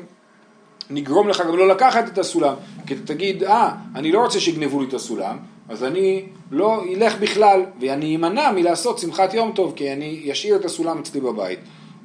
נגרום 0.91 1.29
לך 1.29 1.41
גם 1.41 1.57
לא 1.57 1.69
לקחת 1.69 2.09
את 2.13 2.19
הסולם, 2.19 2.55
כי 2.87 2.95
אתה 2.95 3.03
תגיד, 3.15 3.45
אה, 3.45 3.71
אני 3.95 4.13
לא 4.13 4.21
רוצה 4.21 4.41
שיגנבו 4.41 4.81
לי 4.81 4.89
את 4.89 4.95
הסולם, 4.95 5.39
אז 5.69 5.85
אני 5.85 6.27
לא 6.51 6.83
אלך 6.85 7.19
בכלל, 7.19 7.63
ואני 7.81 8.17
אמנע 8.17 8.51
מלעשות 8.51 8.99
שמחת 8.99 9.35
יום 9.35 9.53
טוב, 9.55 9.73
כי 9.77 9.93
אני 9.93 10.29
אשאיר 10.33 10.57
את 10.57 10.65
הסולם 10.65 10.99
אצלי 10.99 11.21
בבית. 11.21 11.59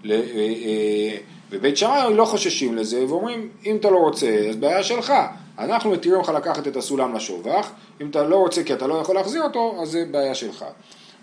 אה, 0.09 0.15
אה, 0.15 1.17
ובית 1.51 1.77
שמאי 1.77 2.13
לא 2.13 2.25
חוששים 2.25 2.75
לזה, 2.75 3.05
ואומרים, 3.09 3.49
אם 3.65 3.75
אתה 3.75 3.89
לא 3.89 3.97
רוצה, 3.97 4.47
אז 4.49 4.55
בעיה 4.55 4.83
שלך. 4.83 5.13
אנחנו 5.59 5.91
מתירים 5.91 6.21
לך 6.21 6.29
לקחת 6.29 6.67
את 6.67 6.77
הסולם 6.77 7.15
לשובח, 7.15 7.71
אם 8.01 8.09
אתה 8.09 8.23
לא 8.23 8.35
רוצה 8.35 8.63
כי 8.63 8.73
אתה 8.73 8.87
לא 8.87 8.95
יכול 8.95 9.15
להחזיר 9.15 9.43
אותו, 9.43 9.77
אז 9.81 9.89
זה 9.89 10.05
בעיה 10.11 10.35
שלך. 10.35 10.65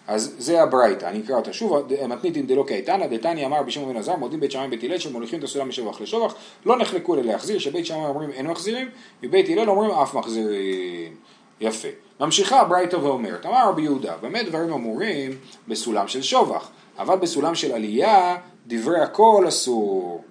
אז 0.09 0.35
זה 0.39 0.63
הברייתא, 0.63 1.07
אני 1.07 1.21
אקרא 1.21 1.37
אותה 1.37 1.53
שוב, 1.53 1.93
מתניתין 2.09 2.47
דלא 2.47 2.65
קייתנא, 2.67 3.07
דתניא 3.07 3.47
אמר 3.47 3.63
בשם 3.63 3.89
בן 3.89 3.97
עזר, 3.97 4.17
מודים 4.17 4.41
בית 4.41 4.51
שמאי 4.51 4.67
ובית 4.67 4.85
הלל 4.85 4.99
שמוליכים 4.99 5.39
את 5.39 5.45
הסולם 5.45 5.69
משבח 5.69 6.01
לשבח, 6.01 6.35
לא 6.67 6.79
נחלקו 6.79 7.15
אלא 7.15 7.23
להחזיר, 7.23 7.59
שבית 7.59 7.87
שמאי 7.87 8.07
אומרים 8.07 8.31
אין 8.31 8.47
מחזירים, 8.47 8.89
ובית 9.23 9.49
הלל 9.49 9.71
אומרים 9.71 9.91
אף 9.91 10.15
מחזירים. 10.15 11.15
יפה. 11.61 11.89
ממשיכה 12.21 12.61
הברייתא 12.61 12.97
ואומרת, 12.97 13.47
אמר 13.47 13.69
רבי 13.69 13.83
יהודה, 13.83 14.15
במה 14.21 14.43
דברים 14.43 14.73
אמורים 14.73 15.33
בסולם 15.69 16.09
של 16.09 16.23
שובח, 16.23 16.71
אבל 16.99 17.17
בסולם 17.17 17.55
של 17.55 17.73
עלייה, 17.73 18.37
דברי 18.67 19.01
הכל 19.01 19.45
אסור. 19.49 20.25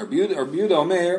רבי 0.00 0.16
יהודה, 0.16 0.40
רבי 0.40 0.56
יהודה 0.56 0.76
אומר, 0.76 1.16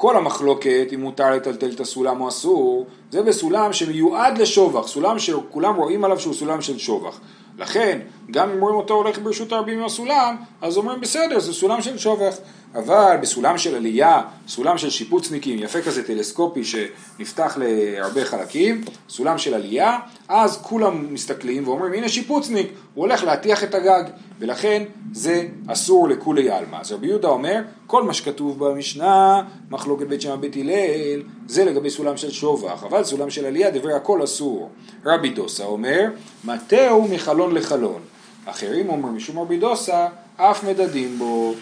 כל 0.00 0.16
המחלוקת 0.16 0.88
אם 0.94 1.00
מותר 1.00 1.30
לטלטל 1.30 1.70
את 1.70 1.80
הסולם 1.80 2.20
או 2.20 2.28
אסור, 2.28 2.86
זה 3.10 3.22
בסולם 3.22 3.72
שמיועד 3.72 4.38
לשובח, 4.38 4.86
סולם 4.86 5.18
שכולם 5.18 5.76
רואים 5.76 6.04
עליו 6.04 6.20
שהוא 6.20 6.34
סולם 6.34 6.60
של 6.60 6.78
שובח. 6.78 7.20
לכן, 7.58 7.98
גם 8.30 8.50
אם 8.50 8.60
רואים 8.60 8.76
אותו 8.76 8.94
הולך 8.94 9.18
ברשות 9.18 9.52
הרבים 9.52 9.78
עם 9.78 9.84
הסולם, 9.84 10.36
אז 10.62 10.76
אומרים 10.76 11.00
בסדר, 11.00 11.38
זה 11.38 11.52
סולם 11.52 11.82
של 11.82 11.98
שובח. 11.98 12.36
אבל 12.74 13.16
בסולם 13.22 13.58
של 13.58 13.74
עלייה, 13.74 14.22
סולם 14.48 14.78
של 14.78 14.90
שיפוצניקים, 14.90 15.58
יפה 15.58 15.82
כזה 15.82 16.06
טלסקופי 16.06 16.64
שנפתח 16.64 17.58
להרבה 17.60 18.24
חלקים, 18.24 18.84
סולם 19.08 19.38
של 19.38 19.54
עלייה, 19.54 19.98
אז 20.28 20.58
כולם 20.62 21.14
מסתכלים 21.14 21.68
ואומרים 21.68 21.92
הנה 21.92 22.08
שיפוצניק, 22.08 22.66
הוא 22.94 23.04
הולך 23.04 23.24
להטיח 23.24 23.64
את 23.64 23.74
הגג, 23.74 24.04
ולכן 24.38 24.82
זה 25.12 25.46
אסור 25.66 26.08
לכולי 26.08 26.50
עלמא. 26.50 26.76
אז 26.76 26.92
רבי 26.92 27.06
יהודה 27.06 27.28
אומר, 27.28 27.60
כל 27.86 28.02
מה 28.02 28.14
שכתוב 28.14 28.64
במשנה, 28.64 29.42
מחלוקת 29.70 30.06
בית 30.06 30.20
שמע 30.20 30.36
בית 30.36 30.56
הלל, 30.56 31.22
זה 31.46 31.64
לגבי 31.64 31.90
סולם 31.90 32.16
של 32.16 32.30
שובח, 32.30 32.84
אבל 32.84 33.04
סולם 33.04 33.30
של 33.30 33.46
עלייה 33.46 33.70
דברי 33.70 33.92
הכל 33.92 34.24
אסור. 34.24 34.70
רבי 35.04 35.30
דוסה 35.30 35.64
אומר, 35.64 36.04
מטהו 36.44 37.08
מחלון 37.08 37.54
לחלון. 37.54 38.00
אחרים 38.46 38.88
אומרים 38.88 39.16
משום 39.16 39.38
רבי 39.38 39.58
דוסה, 39.58 40.06
אף 40.36 40.64
מדדים 40.64 41.18
בו. 41.18 41.54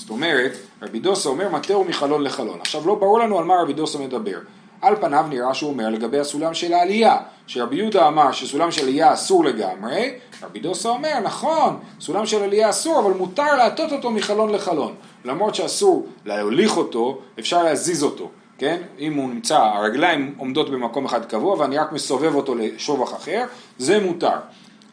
זאת 0.00 0.10
אומרת, 0.10 0.52
רבי 0.82 0.98
דוסה 0.98 1.28
אומר 1.28 1.48
מטהו 1.48 1.84
מחלון 1.84 2.22
לחלון. 2.22 2.60
עכשיו 2.60 2.86
לא 2.86 2.94
ברור 2.94 3.20
לנו 3.20 3.38
על 3.38 3.44
מה 3.44 3.54
רבי 3.62 3.72
דוסה 3.72 3.98
מדבר. 3.98 4.38
על 4.82 4.96
פניו 4.96 5.26
נראה 5.28 5.54
שהוא 5.54 5.70
אומר 5.70 5.88
לגבי 5.88 6.18
הסולם 6.18 6.54
של 6.54 6.72
העלייה, 6.72 7.16
שרבי 7.46 7.76
יהודה 7.76 8.08
אמר 8.08 8.32
שסולם 8.32 8.70
של 8.70 8.82
עלייה 8.82 9.12
אסור 9.12 9.44
לגמרי, 9.44 10.14
רבי 10.42 10.60
דוסה 10.60 10.88
אומר 10.88 11.20
נכון, 11.24 11.78
סולם 12.00 12.26
של 12.26 12.42
עלייה 12.42 12.70
אסור, 12.70 13.00
אבל 13.00 13.12
מותר 13.12 13.56
להטות 13.56 13.92
אותו 13.92 14.10
מחלון 14.10 14.52
לחלון. 14.52 14.94
למרות 15.24 15.54
שאסור 15.54 16.06
להוליך 16.24 16.76
אותו, 16.76 17.18
אפשר 17.38 17.62
להזיז 17.62 18.02
אותו, 18.02 18.30
כן? 18.58 18.82
אם 18.98 19.14
הוא 19.14 19.28
נמצא, 19.28 19.58
הרגליים 19.58 20.34
עומדות 20.38 20.70
במקום 20.70 21.04
אחד 21.04 21.24
קבוע 21.24 21.54
ואני 21.58 21.78
רק 21.78 21.92
מסובב 21.92 22.34
אותו 22.34 22.54
לשובח 22.54 23.14
אחר, 23.14 23.44
זה 23.78 24.00
מותר. 24.00 24.36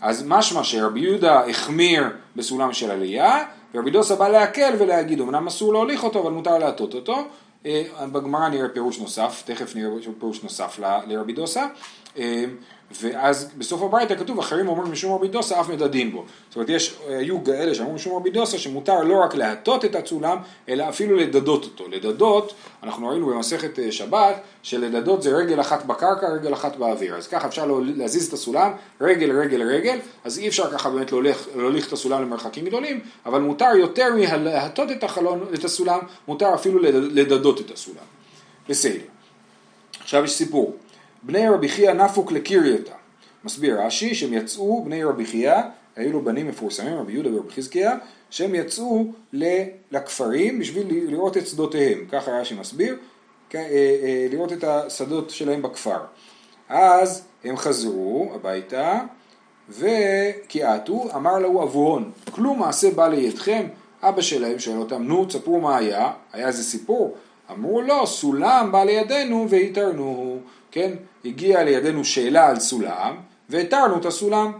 אז 0.02 0.24
משמע 0.28 0.64
שרבי 0.64 1.00
יהודה 1.00 1.46
החמיר 1.50 2.04
בסולם 2.36 2.74
של 2.74 2.92
עלייה, 2.92 3.44
ורבי 3.74 3.91
דוסה 3.91 4.15
בא 4.15 4.27
להקל 4.27 4.74
ולהגיד, 4.79 5.21
אמנם 5.21 5.47
אסור 5.47 5.74
להוליך 5.74 6.03
אותו, 6.03 6.21
אבל 6.21 6.31
מותר 6.31 6.57
להטות 6.57 6.93
אותו. 6.93 7.17
אה, 7.66 7.84
בגמרא 8.12 8.50
נראה 8.50 8.70
פירוש 8.70 9.00
נוסף, 9.00 9.44
תכף 9.46 9.76
נראה 9.76 9.92
פירוש 10.20 10.44
נוסף 10.44 10.80
לרבי 11.08 11.34
דוסה. 11.34 11.66
ואז 12.92 13.50
בסוף 13.58 13.82
הברייתא 13.82 14.16
כתוב 14.16 14.40
אחרים 14.40 14.68
אומרים 14.68 14.92
משום 14.92 15.16
רבי 15.16 15.28
דוסה 15.28 15.60
אף 15.60 15.70
מדדים 15.70 16.12
בו. 16.12 16.26
זאת 16.48 16.56
אומרת 16.56 16.70
יש, 16.70 16.98
היו 17.08 17.44
כאלה 17.44 17.76
שאמרו 17.76 17.94
משום 17.94 18.16
רבי 18.16 18.30
דוסה 18.30 18.58
שמותר 18.58 19.04
לא 19.04 19.24
רק 19.24 19.36
להטות 19.36 19.86
את 19.86 19.96
הסולם 19.96 20.38
אלא 20.70 20.90
אפילו 20.90 21.16
לדדות 21.16 21.64
אותו. 21.64 21.88
לדדות, 21.88 22.54
אנחנו 22.84 23.08
ראינו 23.08 23.28
במסכת 23.28 23.80
אה, 23.80 23.92
שבת 23.92 24.36
שלדדות 24.64 25.22
זה 25.24 25.36
רגל 25.38 25.62
אחת 25.62 25.86
בקרקע 25.86 26.28
רגל 26.28 26.54
אחת 26.54 26.76
באוויר. 26.76 27.16
אז 27.16 27.28
ככה 27.28 27.48
אפשר 27.48 27.66
להזיז 27.82 28.28
את 28.28 28.34
הסולם 28.34 28.72
רגל 29.02 29.40
רגל 29.40 29.62
רגל 29.62 30.00
אז 30.26 30.40
אי 30.40 30.48
אפשר 30.48 30.72
ככה 30.72 30.90
באמת 30.90 31.12
להוליך, 31.12 31.48
להוליך 31.56 31.88
את 31.88 31.94
הסולם 31.94 32.22
למרחקים 32.22 32.66
גדולים 32.66 33.00
אבל 33.26 33.42
מותר 33.42 33.72
יותר 33.76 34.08
מלהטות 34.16 34.92
את, 34.92 35.04
החלון, 35.04 35.46
את 35.54 35.64
הסולם 35.64 36.00
מותר 36.28 36.54
אפילו 36.54 36.80
לדדות 36.92 37.47
את 37.60 37.72
הסולם. 37.72 38.06
בסדר. 38.70 39.06
עכשיו 40.00 40.24
יש 40.24 40.32
סיפור. 40.32 40.75
בני 41.24 41.50
רבי 41.50 41.70
חייא 41.70 41.94
נפוק 41.94 42.32
לקיריותה. 42.32 42.94
מסביר 43.44 43.82
רש"י 43.82 44.16
שהם 44.16 44.34
יצאו, 44.34 44.84
בני 44.84 45.04
רבי 45.04 45.25
חייא, 45.25 45.56
היו 45.96 46.12
לו 46.12 46.22
בנים 46.22 46.48
מפורסמים, 46.48 46.98
רבי 46.98 47.13
יהודה 47.13 47.36
ורבי 47.36 47.51
חזקיה, 47.51 47.98
שהם 48.30 48.56
יצאו 48.56 49.12
לכפרים 49.92 50.60
בשביל 50.60 50.88
לראות 51.12 51.38
את 51.38 51.48
שדותיהם, 51.48 52.06
ככה 52.12 52.32
רש"י 52.32 52.56
מסביר, 52.56 52.98
אה, 53.56 53.60
אה, 53.60 54.27
לראות 54.32 54.54
את 54.54 54.63
השדות 54.63 55.30
שלהם 55.30 55.62
בכפר. 55.62 56.00
אז 56.70 57.24
הם 57.44 57.58
חזרו 57.58 58.32
הביתה, 58.36 59.00
וכיעתו, 59.70 61.10
אמר 61.16 61.39
לו 61.39 61.63
אבוהון, 61.63 62.12
כלום 62.32 62.60
מעשה 62.60 62.92
בא 62.92 63.08
לידכם, 63.08 63.68
אבא 64.01 64.22
שלהם 64.22 64.60
שואל 64.60 64.77
אותם, 64.77 65.04
נו, 65.04 65.25
תספרו 65.25 65.62
מה 65.62 65.77
היה, 65.77 66.12
היה 66.34 66.48
איזה 66.48 66.63
סיפור? 66.63 67.16
אמרו 67.51 67.82
לו, 67.82 68.08
סולם 68.08 68.70
בא 68.72 68.84
לידינו 68.84 69.48
והתרנו, 69.50 70.39
כן? 70.72 70.92
הגיעה 71.25 71.63
לידינו 71.63 72.06
שאלה 72.06 72.48
על 72.48 72.60
סולם, 72.60 73.16
והתרנו 73.50 73.98
את 73.98 74.06
הסולם. 74.06 74.51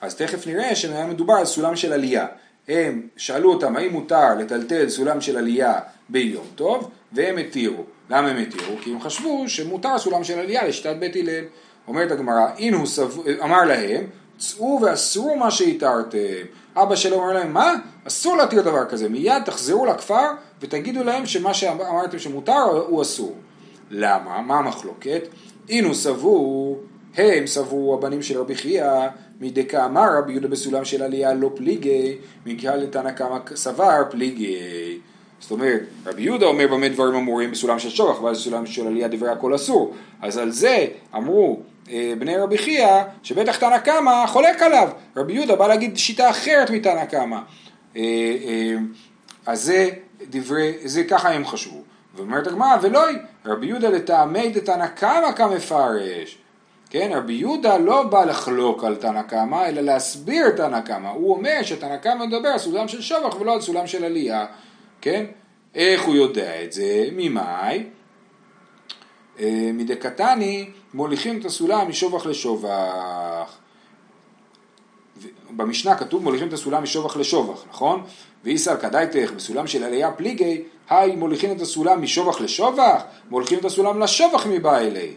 אז 0.00 0.14
תכף 0.14 0.46
נראה 0.46 0.74
שהיה 0.74 1.06
מדובר 1.06 1.34
על 1.34 1.44
סולם 1.44 1.76
של 1.76 1.92
עלייה. 1.92 2.26
הם 2.68 3.02
שאלו 3.16 3.52
אותם 3.52 3.76
האם 3.76 3.92
מותר 3.92 4.34
לטלטל 4.34 4.88
סולם 4.88 5.20
של 5.20 5.36
עלייה 5.36 5.80
ביום 6.08 6.46
טוב, 6.54 6.90
והם 7.12 7.38
התירו. 7.38 7.84
למה 8.10 8.28
הם 8.28 8.36
התירו? 8.36 8.76
כי 8.80 8.92
הם 8.92 9.00
חשבו 9.00 9.48
שמותר 9.48 9.98
סולם 9.98 10.24
של 10.24 10.38
עלייה 10.38 10.68
לשיטת 10.68 10.96
בית 10.98 11.16
הלל. 11.16 11.44
אומרת 11.88 12.10
הגמרא, 12.10 12.46
הוא 12.72 12.86
סב... 12.86 13.10
אמר 13.42 13.64
להם, 13.64 14.04
צאו 14.38 14.80
ואסרו 14.82 15.36
מה 15.36 15.50
שהתרתם. 15.50 16.18
אבא 16.76 16.96
שלו 16.96 17.16
אומר 17.16 17.32
להם, 17.32 17.52
מה? 17.52 17.74
אסור 18.08 18.36
להתיר 18.36 18.62
דבר 18.62 18.84
כזה. 18.84 19.08
מיד 19.08 19.42
תחזרו 19.44 19.86
לכפר 19.86 20.26
ותגידו 20.60 21.04
להם 21.04 21.26
שמה 21.26 21.54
שאמרתם 21.54 22.18
שמותר 22.18 22.62
הוא 22.88 23.02
אסור. 23.02 23.34
למה? 23.90 24.42
מה 24.42 24.58
המחלוקת? 24.58 25.22
אינו 25.68 25.94
סבור, 25.94 26.80
הם 27.16 27.46
סברו 27.46 27.94
הבנים 27.94 28.22
של 28.22 28.40
רבי 28.40 28.54
חייא, 28.54 28.92
מדקה 29.40 29.84
אמר 29.84 30.08
רבי 30.18 30.32
יהודה 30.32 30.48
בסולם 30.48 30.84
של 30.84 31.02
עלייה 31.02 31.34
לא 31.34 31.50
פליגי, 31.54 32.16
מקהל 32.46 32.80
לתנא 32.80 33.10
קמא 33.10 33.38
סבר 33.54 34.02
פליגי. 34.10 34.56
זאת 35.40 35.50
אומרת, 35.50 35.80
רבי 36.06 36.22
יהודה 36.22 36.46
אומר 36.46 36.66
במה 36.66 36.88
דברים 36.88 37.14
אמורים 37.14 37.50
בסולם 37.50 37.78
של 37.78 37.90
שורח, 37.90 38.22
ואז 38.22 38.38
בסולם 38.38 38.66
של 38.66 38.86
עלייה 38.86 39.08
דברי 39.08 39.30
הכל 39.30 39.54
אסור. 39.54 39.94
אז 40.22 40.38
על 40.38 40.50
זה 40.50 40.86
אמרו 41.16 41.60
אה, 41.90 42.12
בני 42.18 42.36
רבי 42.36 42.58
חייא, 42.58 43.02
שבטח 43.22 43.56
תנא 43.56 43.78
קמא 43.78 44.26
חולק 44.26 44.62
עליו. 44.62 44.88
רבי 45.16 45.32
יהודה 45.32 45.56
בא 45.56 45.68
להגיד 45.68 45.96
שיטה 45.96 46.30
אחרת 46.30 46.70
מתנא 46.70 47.04
קמא. 47.04 47.38
אה, 47.98 48.02
אה, 48.44 48.74
אז 49.46 49.62
זה 49.62 49.88
דברי, 50.22 50.72
זה 50.84 51.04
ככה 51.04 51.30
הם 51.32 51.46
חשבו. 51.46 51.82
ואומרת 52.14 52.46
הגמרא, 52.46 52.76
ולא, 52.82 53.00
רבי 53.46 53.66
יהודה 53.66 53.88
לטעמי 53.88 54.48
דתנא 54.48 54.86
קמא 54.86 55.32
כמפרש. 55.36 56.38
כן, 56.90 57.10
רבי 57.14 57.32
יהודה 57.32 57.78
לא 57.78 58.02
בא 58.02 58.24
לחלוק 58.24 58.84
על 58.84 58.96
תנא 58.96 59.22
קמא, 59.22 59.68
אלא 59.68 59.80
להסביר 59.80 60.50
תנא 60.50 60.80
קמא. 60.80 61.08
הוא 61.08 61.34
אומר 61.34 61.62
שתנא 61.62 61.96
קמא 61.96 62.26
מדבר 62.26 62.48
על 62.48 62.58
סולם 62.58 62.88
של 62.88 63.02
שבח 63.02 63.40
ולא 63.40 63.52
על 63.54 63.60
סולם 63.60 63.86
של 63.86 64.04
עלייה. 64.04 64.46
כן? 65.00 65.24
איך 65.74 66.04
הוא 66.04 66.14
יודע 66.14 66.64
את 66.64 66.72
זה? 66.72 67.08
ממאי? 67.12 67.84
אה, 69.40 69.70
מדקתני 69.74 70.70
מוליכים 70.94 71.40
את 71.40 71.44
הסולם 71.44 71.88
משובח 71.88 72.26
לשובח. 72.26 73.58
במשנה 75.50 75.94
כתוב 75.94 76.22
מוליכים 76.22 76.48
את 76.48 76.52
הסולם 76.52 76.82
משובח 76.82 77.16
לשובח, 77.16 77.64
נכון? 77.70 78.02
ואיסר 78.44 78.76
כדאיתך 78.76 79.30
בסולם 79.36 79.66
של 79.66 79.84
עלייה 79.84 80.10
פליגי, 80.10 80.62
היי 80.90 81.16
מוליכים 81.16 81.52
את 81.52 81.60
הסולם 81.60 82.02
משובח 82.02 82.40
לשובח, 82.40 83.02
מוליכים 83.30 83.58
את 83.58 83.64
הסולם 83.64 84.00
לשובח 84.00 84.46
מבא 84.46 84.78
אלי. 84.78 85.14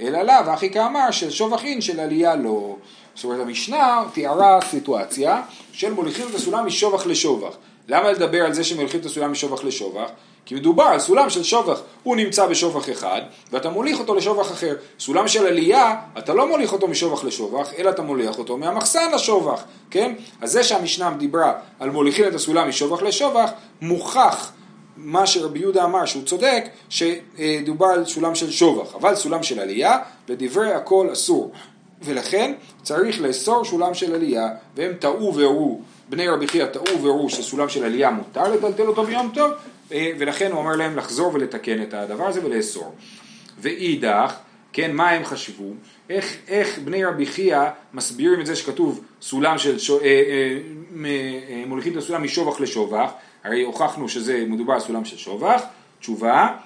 אלא 0.00 0.22
לאו, 0.22 0.54
אחי 0.54 0.70
כאמר 0.70 1.10
של 1.10 1.30
שובח 1.30 1.64
אין 1.64 1.80
של 1.80 2.00
עלייה 2.00 2.36
לא. 2.36 2.76
זאת 3.14 3.24
אומרת 3.24 3.40
המשנה 3.40 4.04
תיארה 4.12 4.58
סיטואציה 4.70 5.42
של 5.72 5.92
מוליכים 5.92 6.26
את 6.30 6.34
הסולם 6.34 6.66
משובח 6.66 7.06
לשובח. 7.06 7.56
למה 7.88 8.12
לדבר 8.12 8.44
על 8.44 8.54
זה 8.54 8.64
שמוליכים 8.64 9.00
את 9.00 9.06
הסולם 9.06 9.32
משובח 9.32 9.64
לשובח? 9.64 10.10
כי 10.46 10.54
מדובר 10.54 10.84
על 10.84 10.98
סולם 10.98 11.30
של 11.30 11.42
שובח, 11.42 11.80
הוא 12.02 12.16
נמצא 12.16 12.46
בשובח 12.46 12.90
אחד 12.90 13.20
ואתה 13.52 13.70
מוליך 13.70 13.98
אותו 13.98 14.14
לשובח 14.14 14.52
אחר. 14.52 14.74
סולם 14.98 15.28
של 15.28 15.46
עלייה, 15.46 15.96
אתה 16.18 16.34
לא 16.34 16.48
מוליך 16.48 16.72
אותו 16.72 16.88
משובח 16.88 17.24
לשובח, 17.24 17.68
אלא 17.78 17.90
אתה 17.90 18.02
מוליך 18.02 18.38
אותו 18.38 18.56
מהמחסן 18.56 19.12
לשובח, 19.14 19.64
כן? 19.90 20.14
אז 20.40 20.52
זה 20.52 20.62
שהמשנה 20.62 21.10
דיברה 21.10 21.52
על 21.80 21.90
מוליכים 21.90 22.24
את 22.28 22.34
הסולם 22.34 22.68
משובח 22.68 23.02
לשובח, 23.02 23.50
מוכח 23.80 24.52
מה 24.96 25.26
שרבי 25.26 25.58
יהודה 25.58 25.84
אמר 25.84 26.04
שהוא 26.04 26.24
צודק, 26.24 26.64
שדובר 26.88 27.86
על 27.86 28.04
סולם 28.04 28.34
של 28.34 28.50
שובח, 28.50 28.94
אבל 28.94 29.14
סולם 29.14 29.42
של 29.42 29.60
עלייה, 29.60 29.98
לדברי 30.28 30.72
הכל 30.72 31.08
אסור. 31.12 31.52
ולכן 32.02 32.54
צריך 32.82 33.20
לאסור 33.20 33.64
סולם 33.64 33.94
של 33.94 34.14
עלייה, 34.14 34.48
והם 34.76 34.92
טעו 34.98 35.34
והראו, 35.34 35.80
בני 36.08 36.28
רבי 36.28 36.48
חייא 36.48 36.66
טעו 36.66 37.02
והראו 37.02 37.30
שסולם 37.30 37.68
של 37.68 37.84
עלייה 37.84 38.10
מותר 38.10 38.52
לטלטל 38.52 38.86
אותו 38.86 39.04
ביום 39.04 39.30
טוב, 39.34 39.50
ולכן 40.18 40.52
הוא 40.52 40.60
אמר 40.60 40.76
להם 40.76 40.96
לחזור 40.96 41.34
ולתקן 41.34 41.82
את 41.82 41.94
הדבר 41.94 42.26
הזה 42.26 42.44
ולאסור. 42.44 42.94
ואידך, 43.58 44.34
כן, 44.72 44.92
מה 44.92 45.10
הם 45.10 45.24
חשבו? 45.24 45.72
איך, 46.10 46.36
איך 46.48 46.78
בני 46.78 47.04
רבי 47.04 47.26
חייא 47.26 47.62
מסבירים 47.92 48.40
את 48.40 48.46
זה 48.46 48.56
שכתוב 48.56 49.04
סולם 49.22 49.58
של, 49.58 49.78
ש... 49.78 49.90
אה, 49.90 49.96
אה, 50.02 50.58
אה, 51.04 51.64
מוליכים 51.66 51.92
את 51.92 51.98
הסולם 51.98 52.22
משובח 52.22 52.60
לשובח, 52.60 53.10
הרי 53.44 53.62
הוכחנו 53.62 54.08
שזה 54.08 54.44
מדובר 54.48 54.72
על 54.72 54.80
סולם 54.80 55.04
של 55.04 55.16
שובח, 55.16 55.62
תשובה, 56.00 56.56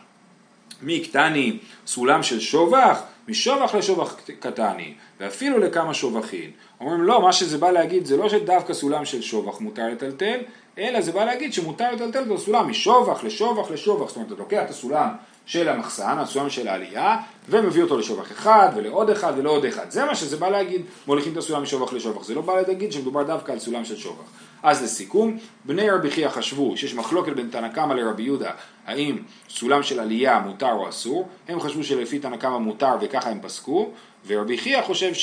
מי 0.83 1.01
קטני 1.01 1.59
סולם 1.87 2.23
של 2.23 2.41
שובח, 2.41 3.03
משובח 3.29 3.75
לשובח 3.75 4.17
קטני, 4.41 4.95
ואפילו 5.21 5.59
לכמה 5.59 5.95
שובחים. 5.95 6.51
אומרים 6.81 7.03
לא, 7.03 7.23
מה 7.23 7.33
שזה 7.33 7.59
בא 7.59 7.71
להגיד 7.71 8.07
זה 8.07 8.17
לא 8.17 8.29
שדווקא 8.29 8.75
סולם 8.75 9.05
של 9.05 9.23
שובח 9.23 9.61
מותר 9.61 9.89
לטלטל, 9.89 10.41
אלא 10.79 11.01
זה 11.01 11.13
בא 11.13 11.25
להגיד 11.25 11.53
שמותר 11.53 11.93
לטלטל 11.93 12.23
את 12.23 12.31
הסולם 12.31 12.71
משובח 12.71 13.25
לשובח 13.25 13.71
לשובח, 13.71 14.09
זאת 14.09 14.17
אומרת 14.17 14.33
אתה 14.33 14.41
לוקח 14.41 14.63
את 14.65 14.71
הסולם 14.71 15.09
של 15.47 15.69
המחסן, 15.69 16.19
הסולם 16.19 16.51
של 16.51 16.69
העלייה, 16.69 17.17
ומביא 17.49 17.83
אותו 17.83 17.99
לשובח 17.99 18.33
אחד 18.33 18.69
ולעוד 18.77 19.11
אחד 19.11 19.33
ולעוד 19.37 19.65
אחד. 19.65 19.91
זה 19.91 20.05
מה 20.05 20.15
שזה 20.15 20.37
בא 20.37 20.49
להגיד, 20.49 20.83
מוליכים 21.07 21.33
את 21.33 21.37
הסולם 21.37 21.63
משובח 21.63 21.93
לשובח. 21.93 22.25
זה 22.25 22.35
לא 22.35 22.41
בא 22.41 22.61
להגיד 22.61 22.93
שמדובר 22.93 23.23
דווקא 23.23 23.53
על 23.53 23.59
סולם 23.59 23.85
של 23.85 23.97
שובח. 23.97 24.25
אז 24.63 24.83
לסיכום, 24.83 25.39
בני 25.65 25.91
רבי 25.91 26.11
חייא 26.11 26.29
חשבו 26.29 26.77
שיש 26.77 26.95
מחלוקת 26.95 27.33
בין 27.33 27.49
תנא 27.51 27.69
קמא 27.69 27.95
לרבי 27.95 28.23
יהודה, 28.23 28.51
האם 28.87 29.19
סולם 29.49 29.83
של 29.83 30.01
עלייה 30.01 30.39
מותר 30.39 30.73
או 30.73 30.89
אסור, 30.89 31.29
הם 31.49 31.61
חשבו 31.61 31.85
שלפי 31.85 32.19
תנא 32.19 32.37
קמא 32.37 32.59
מותר 32.59 32.93
וככה 33.01 33.31
הם 33.31 33.39
פסקו, 33.43 33.91
ורבי 34.27 34.59
חייא 34.59 34.83
חושב 34.83 35.15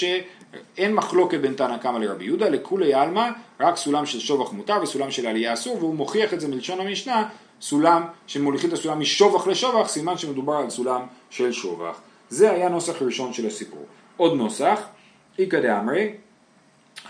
שאין 0.75 0.93
מחלוקת 0.93 1.39
בין 1.39 1.53
תנא 1.53 1.77
קמא 1.77 1.97
לרבי 1.97 2.25
יהודה, 2.25 2.49
לכולי 2.49 2.93
עלמא, 2.93 3.29
רק 3.59 3.77
סולם 3.77 4.05
של 4.05 4.19
שובח 4.19 4.51
מותר 4.51 4.77
וסולם 4.83 5.11
של 5.11 5.27
עלייה 5.27 5.53
אסור, 5.53 5.77
והוא 5.77 5.95
מוכיח 5.95 6.33
את 6.33 6.39
זה 6.39 6.47
מלשון 6.47 6.79
המשנה, 6.79 7.29
סולם 7.61 8.03
שמוליכים 8.27 8.69
את 8.69 8.73
הסולם 8.73 8.99
משובח 8.99 9.47
לשובח, 9.47 9.87
סימן 9.87 10.17
שמדובר 10.17 10.53
על 10.53 10.69
סולם 10.69 11.01
של 11.29 11.51
שובח. 11.51 12.01
זה 12.29 12.51
היה 12.51 12.69
נוסח 12.69 13.01
ראשון 13.01 13.33
של 13.33 13.47
הסיפור. 13.47 13.85
עוד 14.17 14.33
נוסח, 14.33 14.81
איכא 15.39 15.59
דאמרי, 15.59 16.13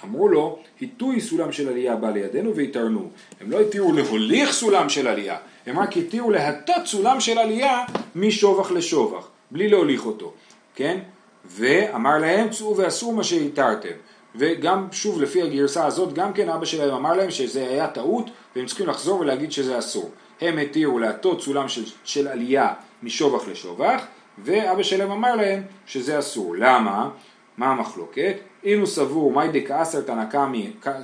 אמרו 0.04 0.28
לו, 0.28 0.60
היטוי 0.80 1.22
סולם 1.22 1.52
של 1.52 1.70
עלייה 1.70 1.96
בא 1.96 2.10
לידינו 2.10 2.56
והתארנו. 2.56 3.10
הם 3.42 3.52
לא 3.52 3.60
התירו 3.60 3.94
להוליך 3.94 4.52
סולם 4.52 4.90
של 4.90 5.08
עלייה, 5.08 5.38
הם 5.66 5.80
רק 5.80 5.98
התירו 5.98 6.32
להטות 6.32 6.86
סולם 6.86 7.20
של 7.20 7.38
עלייה 7.38 7.86
משובח 8.16 8.72
לשובח, 8.72 9.28
בלי 9.52 9.70
להוליך 9.70 10.06
אותו, 10.06 10.34
כן? 10.76 11.00
ואמר 11.48 12.18
להם, 12.18 12.50
צאו 12.50 12.78
ועשו 12.78 13.12
מה 13.12 13.24
שהתרתם. 13.24 13.96
וגם, 14.36 14.88
שוב, 14.92 15.22
לפי 15.22 15.42
הגרסה 15.42 15.86
הזאת, 15.86 16.14
גם 16.14 16.34
כן 16.34 16.50
אבא 16.50 16.66
שלהם 16.66 16.94
אמר 16.94 17.14
להם 17.14 17.32
שזה 17.32 17.68
היה 17.68 17.88
טעות, 17.88 18.30
והם 18.56 18.66
צריכים 18.66 18.88
לחזור 18.88 19.20
ולהגיד 19.20 19.52
שזה 19.52 19.80
אסור. 19.80 20.12
הם 20.42 20.58
התירו 20.58 21.00
להטות 21.00 21.42
סולם 21.42 21.68
של, 21.68 21.84
של 22.04 22.28
עלייה 22.28 22.74
משובח 23.04 23.48
לשובח, 23.48 24.06
ואבא 24.38 24.84
שלהם 24.84 25.12
אמר 25.12 25.36
להם 25.36 25.64
שזה 25.86 26.20
אסור. 26.20 26.56
למה? 26.56 27.10
מה 27.58 27.68
המחלוקת? 27.68 28.36
אם 28.66 28.80
הוא 28.80 28.88
סבור 28.88 29.32
מאי 29.32 29.48
דקאסר 29.62 30.02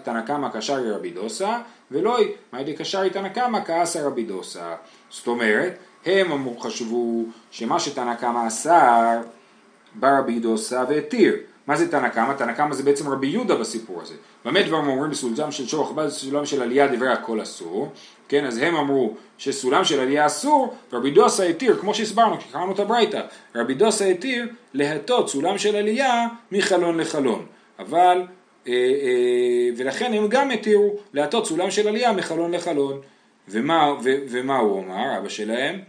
תנא 0.04 0.22
קמא 0.22 0.50
קשרי 0.54 0.92
רבי 0.92 1.10
דוסה, 1.10 1.58
ולא 1.92 2.18
מאי 2.54 2.64
דקשרי 2.64 3.10
תנא 3.10 3.30
קמא 3.30 3.60
כאסר 3.66 4.06
רבי 4.06 4.24
דוסה. 4.24 4.76
זאת 5.10 5.28
אומרת, 5.28 5.78
הם 6.06 6.60
חשבו 6.60 7.26
שמה 7.52 7.80
שתנא 7.80 8.16
קמא 8.16 8.48
אסר, 8.48 9.22
בא 9.96 10.20
רבי 10.20 10.40
דוסה 10.40 10.84
והתיר. 10.90 11.36
מה 11.68 11.78
זה 11.78 11.92
תנא 11.92 12.10
קמא? 12.10 12.34
תנא 12.34 12.54
קמא 12.54 12.74
זה 12.74 12.84
בעצם 12.84 13.10
רבי 13.10 13.28
יהודה 13.28 13.56
בסיפור 13.56 14.02
הזה. 14.02 14.14
באמת 14.46 14.66
דברים 14.66 14.88
אומרים 14.88 15.12
בסולם 15.12 15.52
של 15.52 15.68
שורח 15.68 15.92
בא 15.92 16.06
בסולם 16.06 16.46
של 16.46 16.62
עלייה 16.62 16.88
דברי 16.88 17.10
הכל 17.10 17.42
אסור, 17.42 17.92
כן, 18.28 18.46
אז 18.46 18.58
הם 18.58 18.76
אמרו 18.76 19.16
שסולם 19.38 19.84
של 19.84 20.00
עלייה 20.00 20.26
אסור, 20.26 20.74
ורבי 20.94 21.12
דוסה 21.12 21.44
התיר, 21.44 21.78
כמו 21.78 21.94
שהסברנו, 21.94 22.38
כשקראנו 22.40 22.72
את 22.72 22.80
הברייתא, 22.80 23.22
רבי 23.56 23.74
דוסה 23.74 24.06
התיר 24.06 24.48
להטות 24.74 25.30
סולם 25.30 25.58
של 25.58 25.76
עלייה 25.76 26.28
מחלון 26.52 27.00
לחלון. 27.00 27.46
אבל, 27.80 28.22
אה, 28.68 28.74
אה, 28.74 29.70
ולכן 29.78 30.14
הם 30.14 30.28
גם 30.28 30.52
התירו 30.52 30.96
להטות 31.14 31.48
סולם 31.48 31.72
של 31.72 31.88
עלייה 31.88 32.14
מחלון 32.14 32.52
לחלון. 32.52 33.02
ומה, 33.48 33.94
ו, 34.04 34.16
ומה 34.30 34.58
הוא 34.58 34.84
אמר, 34.84 35.18
אבא 35.18 35.30
שלהם? 35.30 35.80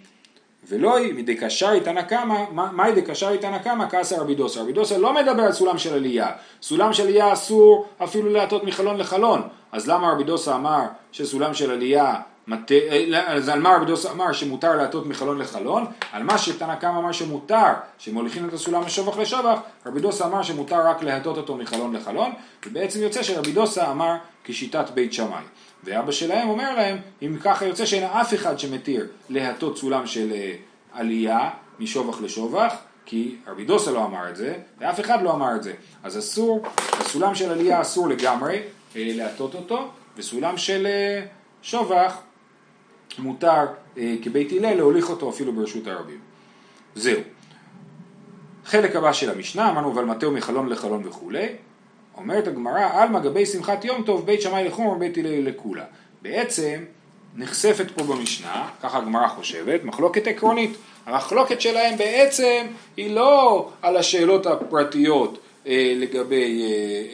ולא 0.68 0.96
היא 0.96 1.14
מדקשרי 1.14 1.80
תנא 1.80 2.02
קמא, 2.02 2.44
מהי 2.52 2.92
דקשרי 2.92 3.38
תנא 3.38 3.58
קמא 3.58 3.88
כעשה 3.88 4.20
רבי 4.20 4.34
דוסה. 4.34 4.60
רבי 4.60 4.72
דוסה 4.72 4.98
לא 4.98 5.14
מדבר 5.14 5.42
על 5.42 5.52
סולם 5.52 5.78
של 5.78 5.94
עלייה. 5.94 6.30
סולם 6.62 6.92
של 6.92 7.02
עלייה 7.02 7.32
אסור 7.32 7.86
אפילו 8.04 8.30
להטות 8.30 8.64
מחלון 8.64 8.96
לחלון. 8.96 9.42
אז 9.72 9.88
למה 9.88 10.12
רבי 10.12 10.24
דוסה 10.24 10.54
אמר 10.54 10.82
שסולם 11.12 11.54
של 11.54 11.70
עלייה, 11.70 12.14
מת... 12.46 12.72
אז 13.26 13.48
על 13.48 13.60
מה 13.60 13.76
רבי 13.76 13.86
דוסה 13.86 14.10
אמר 14.10 14.32
שמותר 14.32 14.76
להטות 14.76 15.06
מחלון 15.06 15.38
לחלון? 15.38 15.86
על 16.12 16.22
מה 16.22 16.38
שתנא 16.38 16.74
קמא 16.74 16.98
אמר 16.98 17.12
שמותר, 17.12 17.72
שמוליכים 17.98 18.48
את 18.48 18.52
הסולם 18.52 18.84
משבח 18.84 19.18
לשבח, 19.18 19.58
רבי 19.86 20.00
דוסה 20.00 20.26
אמר 20.26 20.42
שמותר 20.42 20.86
רק 20.86 21.02
להטות 21.02 21.36
אותו 21.36 21.56
מחלון 21.56 21.96
לחלון, 21.96 22.32
ובעצם 22.66 23.00
יוצא 23.00 23.22
שרבי 23.22 23.52
דוסה 23.52 23.90
אמר 23.90 24.14
כשיטת 24.44 24.90
בית 24.94 25.12
שמאי. 25.12 25.42
ואבא 25.84 26.12
שלהם 26.12 26.48
אומר 26.48 26.74
להם, 26.74 26.98
אם 27.22 27.36
ככה 27.42 27.66
יוצא 27.66 27.86
שאין 27.86 28.04
אף 28.04 28.34
אחד 28.34 28.58
שמתיר 28.58 29.06
להטות 29.28 29.78
סולם 29.78 30.06
של 30.06 30.32
אה, 30.32 30.54
עלייה 30.92 31.50
משובח 31.80 32.20
לשובח, 32.20 32.74
כי 33.06 33.36
רבי 33.46 33.64
דוסה 33.64 33.90
לא 33.90 34.04
אמר 34.04 34.30
את 34.30 34.36
זה, 34.36 34.54
ואף 34.80 35.00
אחד 35.00 35.22
לא 35.22 35.32
אמר 35.32 35.56
את 35.56 35.62
זה. 35.62 35.72
אז 36.02 36.18
אסור, 36.18 36.62
הסולם 36.92 37.34
של 37.34 37.50
עלייה 37.50 37.80
אסור 37.80 38.08
לגמרי 38.08 38.62
אה, 38.96 39.12
להטות 39.14 39.54
אותו, 39.54 39.88
וסולם 40.16 40.56
של 40.56 40.86
אה, 40.86 41.24
שובח 41.62 42.16
מותר 43.18 43.66
כבית 44.22 44.52
הלל 44.52 44.74
להוליך 44.74 45.10
אותו 45.10 45.30
אפילו 45.30 45.52
ברשות 45.52 45.86
הרבים. 45.86 46.18
זהו. 46.94 47.20
חלק 48.64 48.96
הבא 48.96 49.12
של 49.12 49.30
המשנה, 49.30 49.70
אמרנו 49.70 49.96
ולמטהו 49.96 50.32
מחלון 50.32 50.68
לחלון 50.68 51.02
וכולי, 51.06 51.46
אומרת 52.16 52.46
הגמרא, 52.46 52.88
עלמא 52.92 53.18
גבי 53.18 53.46
שמחת 53.46 53.84
יום 53.84 54.02
טוב, 54.02 54.26
בית 54.26 54.42
שמאי 54.42 54.64
לחום 54.64 54.86
ובית 54.86 55.18
הלל 55.18 55.48
לכולה. 55.48 55.84
בעצם 56.22 56.84
נחשפת 57.36 57.90
פה 57.90 58.02
במשנה, 58.04 58.68
ככה 58.82 58.98
הגמרא 58.98 59.28
חושבת, 59.28 59.84
מחלוקת 59.84 60.26
עקרונית. 60.26 60.76
המחלוקת 61.06 61.60
שלהם 61.60 61.98
בעצם 61.98 62.66
היא 62.96 63.14
לא 63.14 63.68
על 63.82 63.96
השאלות 63.96 64.46
הפרטיות 64.46 65.38
אה, 65.66 65.92
לגבי 65.96 66.62
אה, 66.62 66.68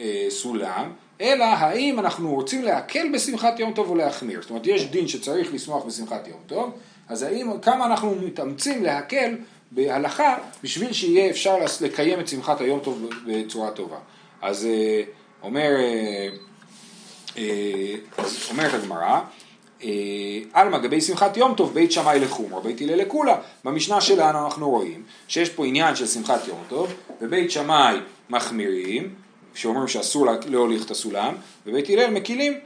אה, 0.05 0.29
סולם, 0.29 0.91
אלא 1.21 1.43
האם 1.43 1.99
אנחנו 1.99 2.35
רוצים 2.35 2.63
להקל 2.63 3.09
בשמחת 3.13 3.59
יום 3.59 3.73
טוב 3.73 3.89
או 3.89 3.95
להחמיר. 3.95 4.41
זאת 4.41 4.49
אומרת, 4.49 4.67
יש 4.67 4.85
דין 4.85 5.07
שצריך 5.07 5.53
לשמוח 5.53 5.83
בשמחת 5.85 6.27
יום 6.27 6.39
טוב, 6.47 6.71
אז 7.07 7.23
האם, 7.23 7.59
כמה 7.61 7.85
אנחנו 7.85 8.15
מתאמצים 8.15 8.83
להקל 8.83 9.35
בהלכה 9.71 10.37
בשביל 10.63 10.93
שיהיה 10.93 11.29
אפשר 11.29 11.57
לקיים 11.81 12.19
את 12.19 12.27
שמחת 12.27 12.61
היום 12.61 12.79
טוב 12.79 13.09
בצורה 13.25 13.71
טובה. 13.71 13.97
אז 14.41 14.65
אה, 14.65 15.01
אומר, 15.43 15.69
אה, 15.79 16.27
אה, 17.37 17.95
אז 18.17 18.37
אומרת 18.49 18.73
הגמרא, 18.73 19.19
על 20.53 20.69
מגבי 20.69 21.01
שמחת 21.01 21.37
יום 21.37 21.53
טוב 21.55 21.73
בית 21.73 21.91
שמאי 21.91 22.19
לחומרה, 22.19 22.61
בית 22.61 22.81
הלל 22.81 22.95
לקולה. 22.95 23.35
במשנה 23.65 24.01
שלנו 24.01 24.45
אנחנו 24.45 24.69
רואים 24.69 25.03
שיש 25.27 25.49
פה 25.49 25.65
עניין 25.65 25.95
של 25.95 26.07
שמחת 26.07 26.47
יום 26.47 26.63
טוב, 26.69 26.93
ובית 27.21 27.51
שמאי 27.51 27.97
מחמירים, 28.29 29.15
שאומרים 29.59 29.87
שאסור 29.87 30.27
להוליך 30.45 30.85
את 30.85 30.91
הסולם, 30.91 31.35
ובית 31.65 31.89
הלל 31.89 32.09
מקילים. 32.09 32.59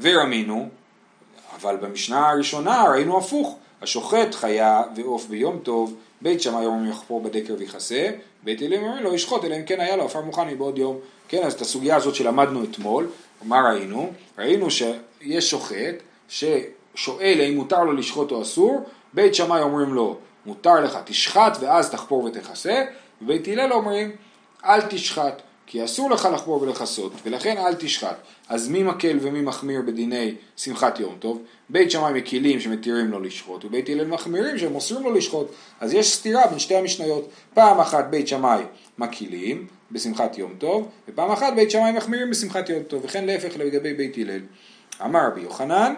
ורמינו, 0.00 0.68
אבל 1.56 1.76
במשנה 1.76 2.30
הראשונה 2.30 2.84
ראינו 2.90 3.18
הפוך, 3.18 3.56
השוחט 3.82 4.34
חיה 4.34 4.82
ועוף 4.96 5.26
ביום 5.26 5.58
טוב, 5.58 5.96
בית 6.20 6.42
שמאי 6.42 6.66
אומרים 6.66 6.90
יחפור 6.90 7.20
בדקר 7.20 7.54
ויכסה, 7.58 8.10
בית 8.42 8.62
הלל 8.62 8.74
אומרים 8.74 9.04
לו 9.04 9.14
ישחוט 9.14 9.44
אלא 9.44 9.56
אם 9.56 9.64
כן 9.64 9.80
היה 9.80 9.96
לו 9.96 10.04
עפר 10.04 10.20
מוכן 10.20 10.48
מבעוד 10.48 10.78
יום. 10.78 10.98
כן, 11.28 11.42
אז 11.42 11.52
את 11.52 11.60
הסוגיה 11.60 11.96
הזאת 11.96 12.14
שלמדנו 12.14 12.64
אתמול, 12.64 13.08
מה 13.42 13.60
ראינו? 13.60 14.10
ראינו 14.38 14.70
שיש 14.70 15.50
שוחט 15.50 15.94
ששואל 16.28 17.38
האם 17.40 17.56
מותר 17.56 17.84
לו 17.84 17.92
לשחוט 17.92 18.32
או 18.32 18.42
אסור, 18.42 18.86
בית 19.14 19.34
שמאי 19.34 19.62
אומרים 19.62 19.94
לו 19.94 20.16
מותר 20.46 20.80
לך 20.80 20.98
תשחט 21.04 21.56
ואז 21.60 21.90
תחפור 21.90 22.24
ותכסה, 22.24 22.84
ובית 23.22 23.48
הלל 23.48 23.72
אומרים 23.72 24.10
אל 24.64 24.80
תשחט. 24.80 25.42
כי 25.70 25.84
אסור 25.84 26.10
לך 26.10 26.28
לחפור 26.34 26.62
ולכסות, 26.62 27.12
ולכן 27.24 27.56
אל 27.58 27.74
תשחט. 27.74 28.16
אז 28.48 28.68
מי 28.68 28.82
מקל 28.82 29.18
ומי 29.20 29.40
מחמיר 29.40 29.82
בדיני 29.82 30.34
שמחת 30.56 31.00
יום 31.00 31.16
טוב? 31.18 31.42
בית 31.68 31.90
שמאי 31.90 32.12
מקילים 32.12 32.60
שמתירים 32.60 33.10
לו 33.10 33.20
לשחוט, 33.20 33.64
ובית 33.64 33.88
הלל 33.88 34.06
מחמירים 34.06 34.58
שהם 34.58 34.74
אוסרים 34.74 35.02
לו 35.02 35.14
לשחוט. 35.14 35.48
אז 35.80 35.94
יש 35.94 36.14
סתירה 36.14 36.46
בין 36.46 36.58
שתי 36.58 36.76
המשניות. 36.76 37.28
פעם 37.54 37.80
אחת 37.80 38.04
בית 38.10 38.28
שמאי 38.28 38.62
מקילים 38.98 39.66
בשמחת 39.92 40.38
יום 40.38 40.54
טוב, 40.58 40.88
ופעם 41.08 41.30
אחת 41.30 41.52
בית 41.56 41.70
שמאי 41.70 41.92
מחמירים 41.92 42.30
בשמחת 42.30 42.68
יום 42.68 42.82
טוב, 42.82 43.04
וכן 43.04 43.24
להפך 43.24 43.56
לגבי 43.56 43.94
בית 43.94 44.16
הלל. 44.18 44.40
אמר 45.04 45.26
רבי 45.26 45.40
יוחנן, 45.40 45.94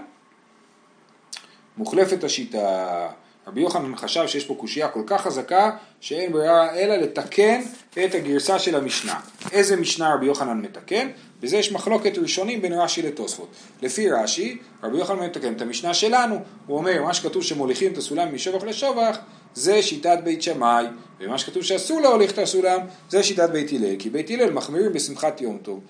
מוחלפת 1.77 2.25
השיטה. 2.25 3.09
רבי 3.51 3.61
יוחנן 3.61 3.97
חשב 3.97 4.27
שיש 4.27 4.45
פה 4.45 4.55
קושייה 4.55 4.89
כל 4.89 5.03
כך 5.07 5.23
חזקה 5.23 5.71
שאין 6.01 6.33
ברירה 6.33 6.75
אלא 6.75 6.97
לתקן 6.97 7.63
את 8.05 8.15
הגרסה 8.15 8.59
של 8.59 8.77
המשנה. 8.77 9.21
איזה 9.53 9.77
משנה 9.77 10.15
רבי 10.15 10.27
יוחנן 10.27 10.61
מתקן? 10.61 11.09
בזה 11.41 11.57
יש 11.57 11.73
מחלוקת 11.73 12.19
ראשונים 12.19 12.63
בין 12.63 12.73
רש"י 12.73 13.03
לתוספות. 13.03 13.49
לפי 13.83 14.11
רש"י, 14.11 14.59
רבי 14.83 14.99
יוחנן 14.99 15.19
מתקן 15.19 15.53
את 15.53 15.63
המשנה 15.63 15.95
שלנו, 15.95 16.39
הוא 16.67 16.77
אומר 16.77 17.03
מה 17.03 17.15
שכתוב 17.15 17.43
שמוליכים 17.43 17.93
את 17.93 17.99
הסולם 17.99 18.35
משבח 18.35 18.63
לשבח 18.63 19.19
זה 19.55 19.83
שיטת 19.83 20.19
בית 20.25 20.43
שמאי, 20.43 20.85
ומה 21.21 21.39
שכתוב 21.39 21.63
שאסור 21.63 22.01
להוליך 22.01 22.33
את 22.33 22.39
הסולם 22.39 22.81
זה 23.09 23.23
שיטת 23.23 23.51
בית 23.51 23.73
הלל, 23.73 23.97
כי 23.99 24.11
בית 24.11 24.31
הלל 24.31 24.51
מחמירים 24.53 24.93
בשמחת 24.93 25.41
יום 25.41 25.59
טוב. 25.63 25.81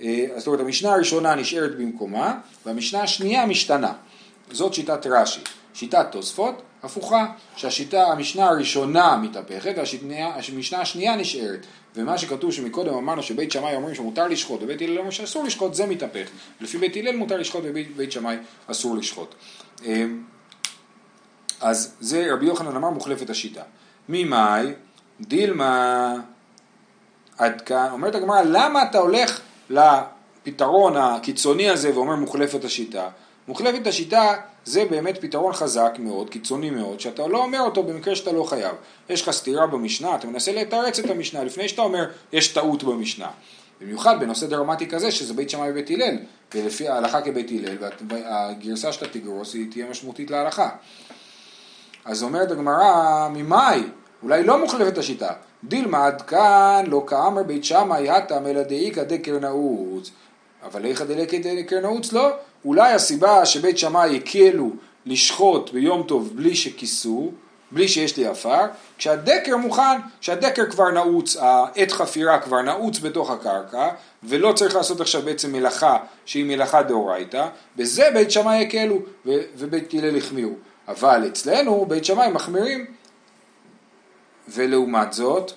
אה, 0.00 0.26
זאת 0.36 0.46
אומרת 0.46 0.60
המשנה 0.60 0.94
הראשונה 0.94 1.34
נשארת 1.34 1.76
במקומה 1.76 2.38
והמשנה 2.66 3.02
השנייה 3.02 3.46
משתנה. 3.46 3.92
זאת 4.52 4.74
שיטת 4.74 5.06
רש"י. 5.06 5.40
שיטת 5.74 6.06
תוספות 6.10 6.62
הפוכה, 6.84 7.26
שהשיטה, 7.56 8.04
המשנה 8.04 8.46
הראשונה 8.46 9.16
מתהפכת 9.16 9.74
והמשנה 9.76 10.80
השנייה 10.80 11.16
נשארת. 11.16 11.66
ומה 11.96 12.18
שכתוב 12.18 12.52
שמקודם 12.52 12.94
אמרנו 12.94 13.22
שבית 13.22 13.52
שמאי 13.52 13.74
אומרים 13.74 13.94
שמותר 13.94 14.28
לשחוט 14.28 14.62
ובית 14.62 14.82
הלל 14.82 14.98
אומר 14.98 15.10
שאסור 15.10 15.44
לשחוט, 15.44 15.74
זה 15.74 15.86
מתהפך. 15.86 16.28
לפי 16.60 16.78
בית 16.78 16.96
הלל 16.96 17.16
מותר 17.16 17.36
לשחוט 17.36 17.62
ובית 17.64 18.12
שמאי 18.12 18.36
אסור 18.66 18.96
לשחוט. 18.96 19.34
אמ, 19.84 20.22
אז 21.60 21.94
זה 22.00 22.26
רבי 22.32 22.46
יוחנן 22.46 22.76
אמר 22.76 22.90
מוחלפת 22.90 23.30
השיטה. 23.30 23.62
ממאי 24.08 24.72
דילמה 25.20 26.14
עד 27.38 27.60
כאן, 27.60 27.88
אומרת 27.92 28.14
הגמרא 28.14 28.42
למה 28.42 28.82
אתה 28.82 28.98
הולך 28.98 29.40
לפתרון 29.70 30.96
הקיצוני 30.96 31.70
הזה 31.70 31.94
ואומר 31.94 32.16
מוחלפת 32.16 32.64
השיטה? 32.64 33.08
מוחלפת 33.48 33.86
השיטה 33.86 34.34
זה 34.64 34.84
באמת 34.84 35.20
פתרון 35.20 35.52
חזק 35.52 35.94
מאוד, 35.98 36.30
קיצוני 36.30 36.70
מאוד, 36.70 37.00
שאתה 37.00 37.26
לא 37.26 37.42
אומר 37.42 37.60
אותו 37.60 37.82
במקרה 37.82 38.16
שאתה 38.16 38.32
לא 38.32 38.44
חייב. 38.44 38.74
יש 39.08 39.22
לך 39.22 39.30
סתירה 39.30 39.66
במשנה, 39.66 40.14
אתה 40.14 40.26
מנסה 40.26 40.52
לתרץ 40.52 40.98
את 40.98 41.10
המשנה 41.10 41.44
לפני 41.44 41.68
שאתה 41.68 41.82
אומר 41.82 42.10
יש 42.32 42.48
טעות 42.48 42.82
במשנה. 42.82 43.30
במיוחד 43.80 44.20
בנושא 44.20 44.46
דרמטי 44.46 44.88
כזה 44.88 45.10
שזה 45.10 45.34
בית 45.34 45.50
שמאי 45.50 45.70
ובית 45.70 45.90
הלל, 45.90 46.16
ולפי 46.54 46.88
ההלכה 46.88 47.20
כבית 47.20 47.50
הלל, 47.50 47.76
והגרסה 48.08 48.92
שאתה 48.92 49.08
תגרוס 49.08 49.54
היא 49.54 49.70
תהיה 49.70 49.86
משמעותית 49.90 50.30
להלכה. 50.30 50.68
אז 52.04 52.22
אומרת 52.22 52.50
הגמרא, 52.50 53.28
ממאי? 53.28 53.82
אולי 54.22 54.44
לא 54.44 54.58
מוחלפת 54.58 54.98
השיטה. 54.98 55.32
דילמד 55.64 56.22
כאן 56.26 56.84
לא 56.86 57.04
כאמר 57.06 57.42
בית 57.42 57.64
שמאי 57.64 58.10
הטם 58.10 58.46
אלא 58.46 58.62
דאיכא 58.62 59.02
דקר 59.02 59.38
נעוץ. 59.38 60.10
אבל 60.62 60.86
איכא 60.86 61.04
דקר 61.62 61.80
נעוץ 61.80 62.12
לא. 62.12 62.30
אולי 62.64 62.92
הסיבה 62.92 63.46
שבית 63.46 63.78
שמאי 63.78 64.16
הקלו 64.16 64.70
לשחוט 65.06 65.70
ביום 65.70 66.02
טוב 66.02 66.36
בלי 66.36 66.56
שכיסו, 66.56 67.32
בלי 67.70 67.88
שיש 67.88 68.16
לי 68.16 68.26
עפר, 68.26 68.60
כשהדקר 68.98 69.56
מוכן, 69.56 70.00
כשהדקר 70.20 70.70
כבר 70.70 70.90
נעוץ, 70.90 71.36
העת 71.36 71.92
חפירה 71.92 72.38
כבר 72.38 72.62
נעוץ 72.62 72.98
בתוך 72.98 73.30
הקרקע, 73.30 73.88
ולא 74.22 74.52
צריך 74.52 74.74
לעשות 74.74 75.00
עכשיו 75.00 75.22
בעצם 75.22 75.52
מלאכה 75.52 75.98
שהיא 76.26 76.44
מלאכה 76.44 76.82
דאורייתא, 76.82 77.48
בזה 77.76 78.10
בית 78.14 78.30
שמאי 78.30 78.62
הקלו 78.64 78.98
ובית 79.26 79.94
הלל 79.94 80.16
החמירו. 80.16 80.54
אבל 80.88 81.26
אצלנו 81.26 81.86
בית 81.88 82.04
שמאי 82.04 82.30
מחמירים, 82.30 82.86
ולעומת 84.48 85.12
זאת, 85.12 85.52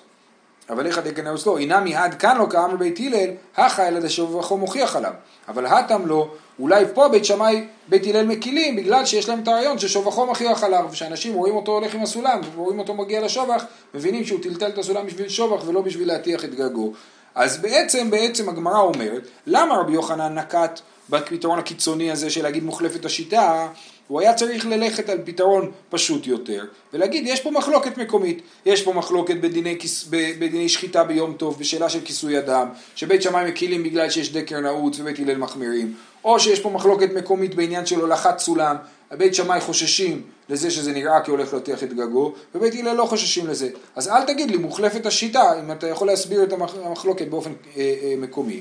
אבל 0.70 0.86
איך 0.86 0.98
דקן 0.98 1.24
נאוס 1.24 1.46
לא, 1.46 1.58
אינמי 1.58 1.96
עד 1.96 2.14
כאן 2.14 2.38
לא 2.38 2.46
כאמר 2.50 2.76
בית 2.76 3.00
הלל, 3.00 3.30
הכא 3.56 3.88
אלא 3.88 4.00
דשבחו 4.00 4.56
מוכיח 4.56 4.96
עליו. 4.96 5.12
אבל 5.48 5.66
הטם 5.66 6.06
לא, 6.06 6.28
אולי 6.60 6.84
פה 6.94 7.08
בית 7.08 7.24
שמאי, 7.24 7.64
בית 7.88 8.06
הלל 8.06 8.26
מקילים, 8.26 8.76
בגלל 8.76 9.04
שיש 9.04 9.28
להם 9.28 9.40
את 9.40 9.48
הרעיון 9.48 9.78
ששובחו 9.78 10.26
מכריח 10.26 10.64
עליו, 10.64 10.88
ושאנשים 10.90 11.34
רואים 11.34 11.56
אותו 11.56 11.72
הולך 11.72 11.94
עם 11.94 12.02
הסולם, 12.02 12.40
ורואים 12.54 12.78
אותו 12.78 12.94
מגיע 12.94 13.20
לשובח, 13.20 13.64
מבינים 13.94 14.24
שהוא 14.24 14.42
טלטל 14.42 14.68
את 14.68 14.78
הסולם 14.78 15.06
בשביל 15.06 15.28
שובח 15.28 15.68
ולא 15.68 15.80
בשביל 15.80 16.08
להטיח 16.08 16.44
את 16.44 16.54
גגו. 16.54 16.92
אז 17.34 17.58
בעצם, 17.58 18.10
בעצם 18.10 18.48
הגמרא 18.48 18.80
אומרת, 18.80 19.28
למה 19.46 19.74
רבי 19.76 19.92
יוחנן 19.92 20.38
נקט 20.38 20.80
בפתרון 21.10 21.58
הקיצוני 21.58 22.10
הזה 22.10 22.30
של 22.30 22.42
להגיד 22.42 22.64
מוחלפת 22.64 23.04
השיטה, 23.04 23.68
הוא 24.08 24.20
היה 24.20 24.34
צריך 24.34 24.66
ללכת 24.66 25.08
על 25.08 25.18
פתרון 25.24 25.70
פשוט 25.90 26.26
יותר, 26.26 26.64
ולהגיד 26.92 27.24
יש 27.26 27.40
פה 27.40 27.50
מחלוקת 27.50 27.98
מקומית, 27.98 28.42
יש 28.66 28.82
פה 28.82 28.92
מחלוקת 28.92 29.36
בדיני, 29.36 29.78
בדיני 30.10 30.68
שחיטה 30.68 31.04
ביום 31.04 31.32
טוב, 31.32 31.58
בשאלה 31.58 31.88
של 31.88 32.00
כיסוי 32.00 32.38
אדם, 32.38 32.68
שבית 32.94 33.22
שמאי 33.22 33.50
מקילים 33.50 33.82
בגלל 33.82 34.10
שיש 34.10 34.32
דקר 34.32 34.60
נעוץ 34.60 35.00
ובית 35.00 35.18
הלל 35.18 35.36
מחמירים, 35.36 35.94
או 36.24 36.40
שיש 36.40 36.60
פה 36.60 36.70
מחלוקת 36.70 37.12
מקומית 37.12 37.54
בעניין 37.54 37.86
של 37.86 38.00
הולכת 38.00 38.38
סולם, 38.38 38.76
בית 39.10 39.34
שמאי 39.34 39.60
חוששים 39.60 40.22
לזה 40.48 40.70
שזה 40.70 40.92
נראה 40.92 41.20
כי 41.20 41.30
הולך 41.30 41.54
להטיח 41.54 41.82
את 41.82 41.92
גגו, 41.92 42.32
ובית 42.54 42.74
הלל 42.74 42.96
לא 42.96 43.04
חוששים 43.04 43.46
לזה. 43.46 43.68
אז 43.96 44.08
אל 44.08 44.24
תגיד 44.24 44.50
לי 44.50 44.56
מוחלפת 44.56 45.06
השיטה, 45.06 45.60
אם 45.60 45.72
אתה 45.72 45.86
יכול 45.86 46.06
להסביר 46.06 46.42
את 46.42 46.52
המחלוקת 46.84 47.28
באופן 47.28 47.52
אה, 47.76 47.94
אה, 48.02 48.14
מקומי. 48.18 48.60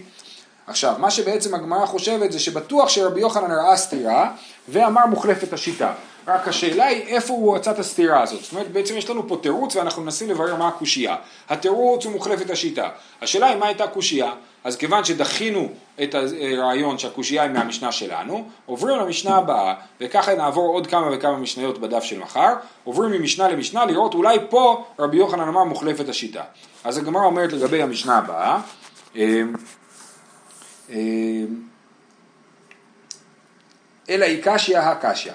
עכשיו, 0.68 0.96
מה 0.98 1.12
שבעצם 1.12 1.56
הגמרא 1.56 1.86
חושבת 1.86 2.32
זה 2.32 2.40
שבטוח 2.40 2.90
שרבי 2.90 3.22
יוחנן 3.22 3.52
ראה 3.52 3.78
סתירה 3.78 4.32
ואמר 4.70 5.06
מוחלפת 5.06 5.54
השיטה. 5.54 5.94
רק 6.28 6.48
השאלה 6.48 6.86
היא 6.86 7.04
איפה 7.08 7.34
הוא 7.34 7.56
מצא 7.56 7.72
את 7.72 7.80
הסתירה 7.80 8.22
הזאת. 8.22 8.44
זאת 8.44 8.52
אומרת, 8.52 8.72
בעצם 8.72 8.98
יש 8.98 9.10
לנו 9.10 9.28
פה 9.28 9.38
תירוץ 9.42 9.76
ואנחנו 9.76 10.02
מנסים 10.02 10.30
לברר 10.30 10.56
מה 10.56 10.68
הקושייה. 10.68 11.16
התירוץ 11.50 12.06
הוא 12.06 12.14
מוחלפת 12.14 12.50
השיטה. 12.50 12.90
השאלה 13.22 13.48
היא 13.48 13.58
מה 13.58 13.66
הייתה 13.66 13.84
הקושייה. 13.84 14.32
אז 14.64 14.78
כיוון 14.78 15.04
שדחינו 15.04 15.70
את 16.04 16.16
הרעיון 16.16 16.98
שהקושייה 16.98 17.44
היא 17.44 17.52
מהמשנה 17.52 17.92
שלנו, 17.92 18.50
עוברים 18.66 19.00
למשנה 19.00 19.36
הבאה, 19.36 19.74
וככה 20.02 20.36
נעבור 20.36 20.74
עוד 20.74 20.88
כמה 20.88 21.10
וכמה 21.14 21.38
משניות 21.38 21.78
בדף 21.78 22.04
של 22.04 22.20
מחר, 22.20 22.54
עוברים 22.84 23.12
ממשנה 23.12 23.48
למשנה 23.48 23.86
לראות 23.86 24.14
אולי 24.14 24.38
פה 24.50 24.86
רבי 25.00 25.18
יוחנן 25.18 25.48
אמר 25.48 25.64
מוחלפת 25.64 26.10
השיטה. 26.10 26.44
אז 26.84 26.98
הגמרא 26.98 27.26
אומרת 27.26 27.54
לגבי 27.54 27.82
המשנה 27.82 28.18
הבאה, 28.18 28.60
אמ, 29.16 29.54
אלא 34.10 34.26
היא 34.26 34.42
קשיא 34.44 34.80
הקשיא. 34.80 35.32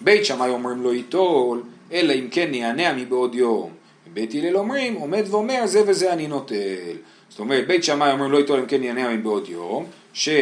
בית 0.00 0.24
שמאי 0.24 0.50
אומרים 0.50 0.82
לא 0.82 0.94
ייטול, 0.94 1.62
אלא 1.92 2.12
אם 2.12 2.28
כן 2.30 2.54
יענע 2.54 2.92
מבעוד 2.92 3.34
יום. 3.34 3.70
בית 4.12 4.34
הלל 4.34 4.56
אומרים, 4.56 4.94
עומד 4.94 5.22
ואומר 5.30 5.66
זה 5.66 5.82
וזה 5.86 6.12
אני 6.12 6.26
נוטל. 6.26 6.96
זאת 7.28 7.40
אומרת, 7.40 7.66
בית 7.66 7.84
שמאי 7.84 8.12
אומרים 8.12 8.32
לא 8.32 8.38
ייטול 8.38 8.60
אם 8.60 8.66
כן 8.66 8.82
יענע 8.82 9.08
מבעוד 9.14 9.48
יום, 9.48 9.86
שמותר, 10.12 10.40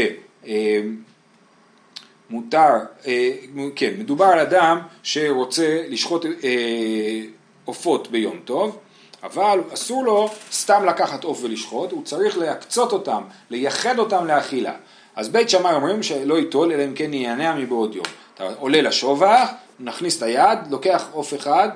אה, 3.07 3.31
כן, 3.77 3.95
מדובר 3.99 4.25
על 4.25 4.39
אדם 4.39 4.79
שרוצה 5.03 5.85
לשחוט 5.89 6.27
אה, 6.45 7.21
עופות 7.65 8.11
ביום 8.11 8.41
טוב, 8.45 8.79
אבל 9.25 9.61
אסור 9.75 10.05
לו 10.05 10.29
סתם 10.53 10.85
לקחת 10.85 11.25
עוף 11.25 11.41
ולשחוט, 11.43 11.93
הוא 11.93 12.05
צריך 12.05 12.39
להקצות 12.39 12.93
אותם, 12.93 13.23
לייחד 13.51 13.99
אותם 13.99 14.27
לאכילה. 14.27 14.73
אז 15.17 15.29
בית 15.29 15.51
שמאי 15.51 15.75
אומרים 15.75 16.03
שלא 16.03 16.39
ייטול 16.39 16.73
אלא 16.73 16.85
אם 16.85 16.95
כן 16.95 17.15
יענע 17.15 17.55
מבעוד 17.55 17.95
יום. 17.95 18.07
אתה 18.35 18.45
עולה 18.59 18.83
לשובח, 18.83 19.51
נכניס 19.81 20.19
את 20.19 20.23
היד, 20.23 20.59
לוקח 20.71 21.05
עוף 21.13 21.35
אחד, 21.35 21.69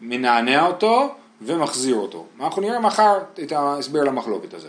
מנענע 0.00 0.66
אותו 0.66 1.14
ומחזיר 1.42 1.96
אותו. 1.96 2.24
אנחנו 2.40 2.62
נראה 2.62 2.80
מחר 2.80 3.18
את 3.42 3.52
ההסבר 3.52 4.04
למחלוקת 4.04 4.54
הזה. 4.54 4.68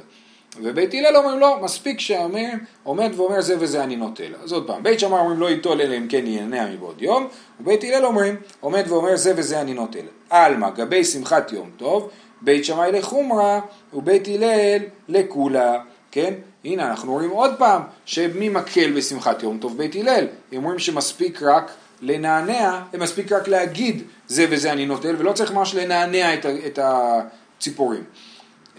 ובית 0.63 0.93
הלל 0.93 1.17
אומרים 1.17 1.39
לא, 1.39 1.59
מספיק 1.61 1.99
שאומר, 1.99 2.49
עומד 2.83 3.09
ואומר 3.15 3.41
זה 3.41 3.55
וזה 3.59 3.83
אני 3.83 3.95
נוטל. 3.95 4.35
אז 4.43 4.51
עוד 4.51 4.67
פעם, 4.67 4.83
בית 4.83 4.99
שמאי 4.99 5.19
אומרים 5.19 5.39
לא 5.39 5.49
ייטול 5.49 5.81
אלא 5.81 5.97
אם 5.97 6.07
כן 6.09 6.27
ייהנה 6.27 6.71
מבעוד 6.71 7.01
יום, 7.01 7.27
ובית 7.61 7.83
הלל 7.83 8.05
אומרים 8.05 8.35
עומד 8.59 8.83
ואומר 8.87 9.15
זה 9.15 9.33
וזה 9.35 9.61
אני 9.61 9.73
נוטל. 9.73 10.05
עלמא, 10.29 10.69
גבי 10.69 11.03
שמחת 11.03 11.51
יום 11.51 11.69
טוב, 11.77 12.09
בית 12.41 12.65
שמאי 12.65 12.91
לחומרה 12.91 13.59
ובית 13.93 14.27
הלל 14.27 14.79
לכולה, 15.09 15.81
כן? 16.11 16.33
הנה 16.65 16.89
אנחנו 16.89 17.11
רואים 17.13 17.29
עוד 17.29 17.51
פעם 17.57 17.81
שמי 18.05 18.49
מקל 18.49 18.91
בשמחת 18.91 19.43
יום 19.43 19.57
טוב 19.57 19.77
בית 19.77 19.95
הלל, 19.95 20.27
הם 20.51 20.57
אומרים 20.57 20.79
שמספיק 20.79 21.41
רק 21.41 21.71
לנענע, 22.01 22.81
מספיק 22.99 23.31
רק 23.31 23.47
להגיד 23.47 24.03
זה 24.27 24.45
וזה 24.49 24.71
אני 24.71 24.85
נוטל 24.85 25.15
ולא 25.17 25.31
צריך 25.31 25.51
ממש 25.51 25.75
לנענע 25.75 26.33
את, 26.33 26.45
את 26.45 26.79
הציפורים. 26.81 28.03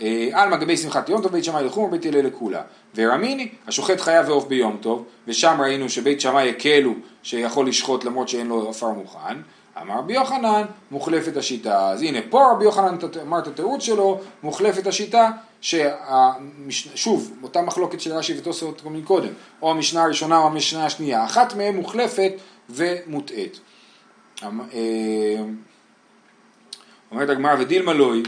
אה, 0.01 0.29
על 0.33 0.49
מגבי 0.49 0.77
שמחת 0.77 1.09
יום 1.09 1.23
טוב 1.23 1.33
בית 1.33 1.45
שמאי 1.45 1.65
לחום 1.65 1.85
ובית 1.85 2.07
הלל 2.07 2.27
לכולה. 2.27 2.63
ורמיני, 2.95 3.49
השוחט 3.67 4.01
חייב 4.01 4.29
ועוף 4.29 4.47
ביום 4.47 4.77
טוב, 4.81 5.05
ושם 5.27 5.57
ראינו 5.61 5.89
שבית 5.89 6.21
שמאי 6.21 6.51
הקלו 6.51 6.95
שיכול 7.23 7.69
לשחוט 7.69 8.05
למרות 8.05 8.29
שאין 8.29 8.47
לו 8.47 8.71
עפר 8.71 8.89
מוכן. 8.91 9.37
אמר 9.83 9.95
רבי 9.99 10.15
יוחנן, 10.15 10.65
מוחלפת 10.91 11.37
השיטה. 11.37 11.89
אז 11.91 12.03
הנה, 12.03 12.19
פה 12.31 12.53
רבי 12.53 12.65
יוחנן 12.65 12.97
אמר 13.23 13.39
את 13.39 13.47
התירוץ 13.47 13.83
שלו, 13.83 14.21
מוחלפת 14.43 14.87
השיטה, 14.87 15.31
ששוב, 15.61 17.33
אותה 17.43 17.63
מחלוקת 17.63 18.01
של 18.01 18.13
רש"י 18.13 18.39
ותוספות 18.39 18.83
קודם, 19.05 19.33
או 19.63 19.71
המשנה 19.71 20.03
הראשונה 20.03 20.39
או 20.39 20.47
המשנה 20.47 20.87
השנייה, 20.87 21.25
אחת 21.25 21.55
מהן 21.55 21.77
מוחלפת 21.77 22.33
ומוטעית. 22.71 23.61
אמ, 24.43 24.61
אה, 24.61 25.45
אומרת 27.11 27.29
הגמרא 27.29 27.55
ודילמה 27.59 27.93
לוי, 27.93 28.23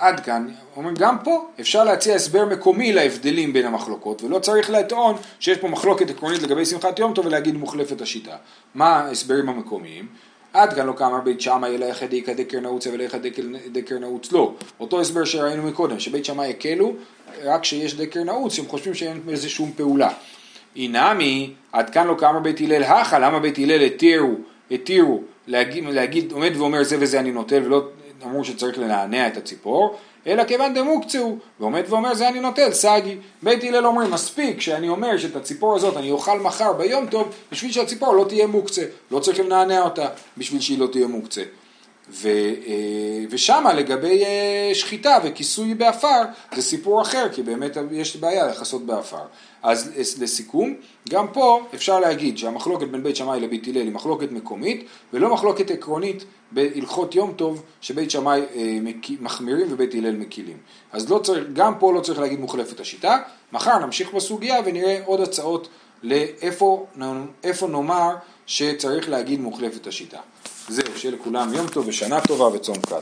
עד 0.00 0.20
כאן, 0.20 0.48
אומרים 0.76 0.94
גם 0.94 1.16
פה 1.24 1.48
אפשר 1.60 1.84
להציע 1.84 2.14
הסבר 2.14 2.44
מקומי 2.44 2.92
להבדלים 2.92 3.52
בין 3.52 3.66
המחלוקות 3.66 4.22
ולא 4.22 4.38
צריך 4.38 4.70
לטעון 4.70 5.16
שיש 5.40 5.58
פה 5.58 5.68
מחלוקת 5.68 6.10
עקרונית 6.10 6.42
לגבי 6.42 6.66
שמחת 6.66 6.98
יום 6.98 7.14
טוב 7.14 7.26
ולהגיד 7.26 7.56
מוחלפת 7.56 8.00
השיטה. 8.00 8.36
מה 8.74 8.96
ההסברים 8.96 9.48
המקומיים? 9.48 10.06
עד 10.52 10.72
כאן 10.72 10.86
לא 10.86 10.92
כאמר 10.92 11.20
בית 11.20 11.40
שמאי 11.40 11.76
אלא 11.76 11.86
איך 11.86 12.02
דקר 12.36 12.60
נעוץ 12.60 12.86
ולא 12.86 13.02
איך 13.02 13.16
דקר 13.72 13.98
נעוץ 13.98 14.32
לא. 14.32 14.54
אותו 14.80 15.00
הסבר 15.00 15.24
שראינו 15.24 15.62
מקודם, 15.62 16.00
שבית 16.00 16.24
שמאי 16.24 16.50
הקלו 16.50 16.92
רק 17.44 17.60
כשיש 17.60 17.94
דקר 17.94 18.24
נעוץ, 18.24 18.58
הם 18.58 18.66
חושבים 18.66 18.94
שאין 18.94 19.20
בזה 19.26 19.48
שום 19.48 19.72
פעולה. 19.76 20.10
אינמי, 20.76 21.52
עד 21.72 21.90
כאן 21.90 22.06
לא 22.06 22.14
כאמר 22.18 22.38
בית 22.38 22.60
הלל 22.60 22.82
הכה, 22.82 23.18
למה 23.18 23.40
בית 23.40 23.58
הלל 23.58 23.82
התירו, 23.82 24.34
התירו 24.70 25.22
להגיד, 25.46 25.84
להגיד, 25.84 26.32
עומד 26.32 26.52
ואומר 26.56 26.82
זה 26.82 26.96
וזה 27.00 27.20
אני 27.20 27.32
נוטל 27.32 27.62
ולא 27.64 27.88
אמרו 28.24 28.44
שצריך 28.44 28.78
לנענע 28.78 29.26
את 29.26 29.36
הציפור, 29.36 29.96
אלא 30.26 30.44
כיוון 30.44 30.74
דמוקצה 30.74 31.15
הוא, 31.15 31.38
ועומד 31.60 31.82
ואומר 31.88 32.14
זה 32.14 32.28
אני 32.28 32.40
נוטל, 32.40 32.72
סגי. 32.72 33.16
בית 33.42 33.64
הלל 33.64 33.86
אומרים 33.86 34.10
מספיק 34.10 34.60
שאני 34.60 34.88
אומר 34.88 35.18
שאת 35.18 35.36
הציפור 35.36 35.76
הזאת 35.76 35.96
אני 35.96 36.10
אוכל 36.10 36.40
מחר 36.40 36.72
ביום 36.72 37.06
טוב, 37.06 37.32
בשביל 37.52 37.72
שהציפור 37.72 38.14
לא 38.14 38.24
תהיה 38.28 38.46
מוקצה, 38.46 38.82
לא 39.10 39.20
צריך 39.20 39.40
לנענע 39.40 39.82
אותה 39.82 40.08
בשביל 40.38 40.60
שהיא 40.60 40.78
לא 40.78 40.86
תהיה 40.86 41.06
מוקצה. 41.06 41.42
ו, 42.12 42.28
אה, 42.28 43.24
ושמה 43.30 43.74
לגבי 43.74 44.24
אה, 44.24 44.70
שחיטה 44.74 45.18
וכיסוי 45.24 45.74
באפר 45.74 46.22
זה 46.54 46.62
סיפור 46.62 47.02
אחר 47.02 47.26
כי 47.32 47.42
באמת 47.42 47.76
יש 47.90 48.16
בעיה 48.16 48.46
לכסות 48.46 48.86
באפר. 48.86 49.22
אז 49.62 49.90
לסיכום, 50.20 50.74
גם 51.08 51.26
פה 51.32 51.66
אפשר 51.74 52.00
להגיד 52.00 52.38
שהמחלוקת 52.38 52.88
בין 52.88 53.02
בית 53.02 53.16
שמאי 53.16 53.40
לבית 53.40 53.66
הלל 53.66 53.76
היא 53.76 53.92
מחלוקת 53.92 54.32
מקומית 54.32 54.84
ולא 55.12 55.34
מחלוקת 55.34 55.70
עקרונית 55.70 56.24
בהלכות 56.52 57.14
יום 57.14 57.32
טוב 57.36 57.62
שבית 57.80 58.10
שמאי 58.10 58.40
אה, 58.54 58.78
מחמירים 59.20 59.66
ובית 59.70 59.94
הלל 59.94 60.16
מקילים. 60.16 60.56
אז 60.92 61.10
לא 61.10 61.18
צריך, 61.18 61.44
גם 61.52 61.74
פה 61.78 61.92
לא 61.92 62.00
צריך 62.00 62.18
להגיד 62.18 62.40
מוחלפת 62.40 62.80
השיטה, 62.80 63.18
מחר 63.52 63.78
נמשיך 63.78 64.14
בסוגיה 64.14 64.56
ונראה 64.64 65.00
עוד 65.04 65.20
הצעות 65.20 65.68
לאיפה 66.02 66.86
נאמר 67.68 68.14
שצריך 68.46 69.08
להגיד 69.08 69.40
מוחלפת 69.40 69.86
השיטה. 69.86 70.18
זהו, 70.70 70.84
שיהיה 70.96 71.14
לכולם 71.14 71.54
יום 71.54 71.68
טוב 71.68 71.88
ושנה 71.88 72.20
טובה 72.20 72.44
וצום 72.44 72.76
קלה. 72.88 72.98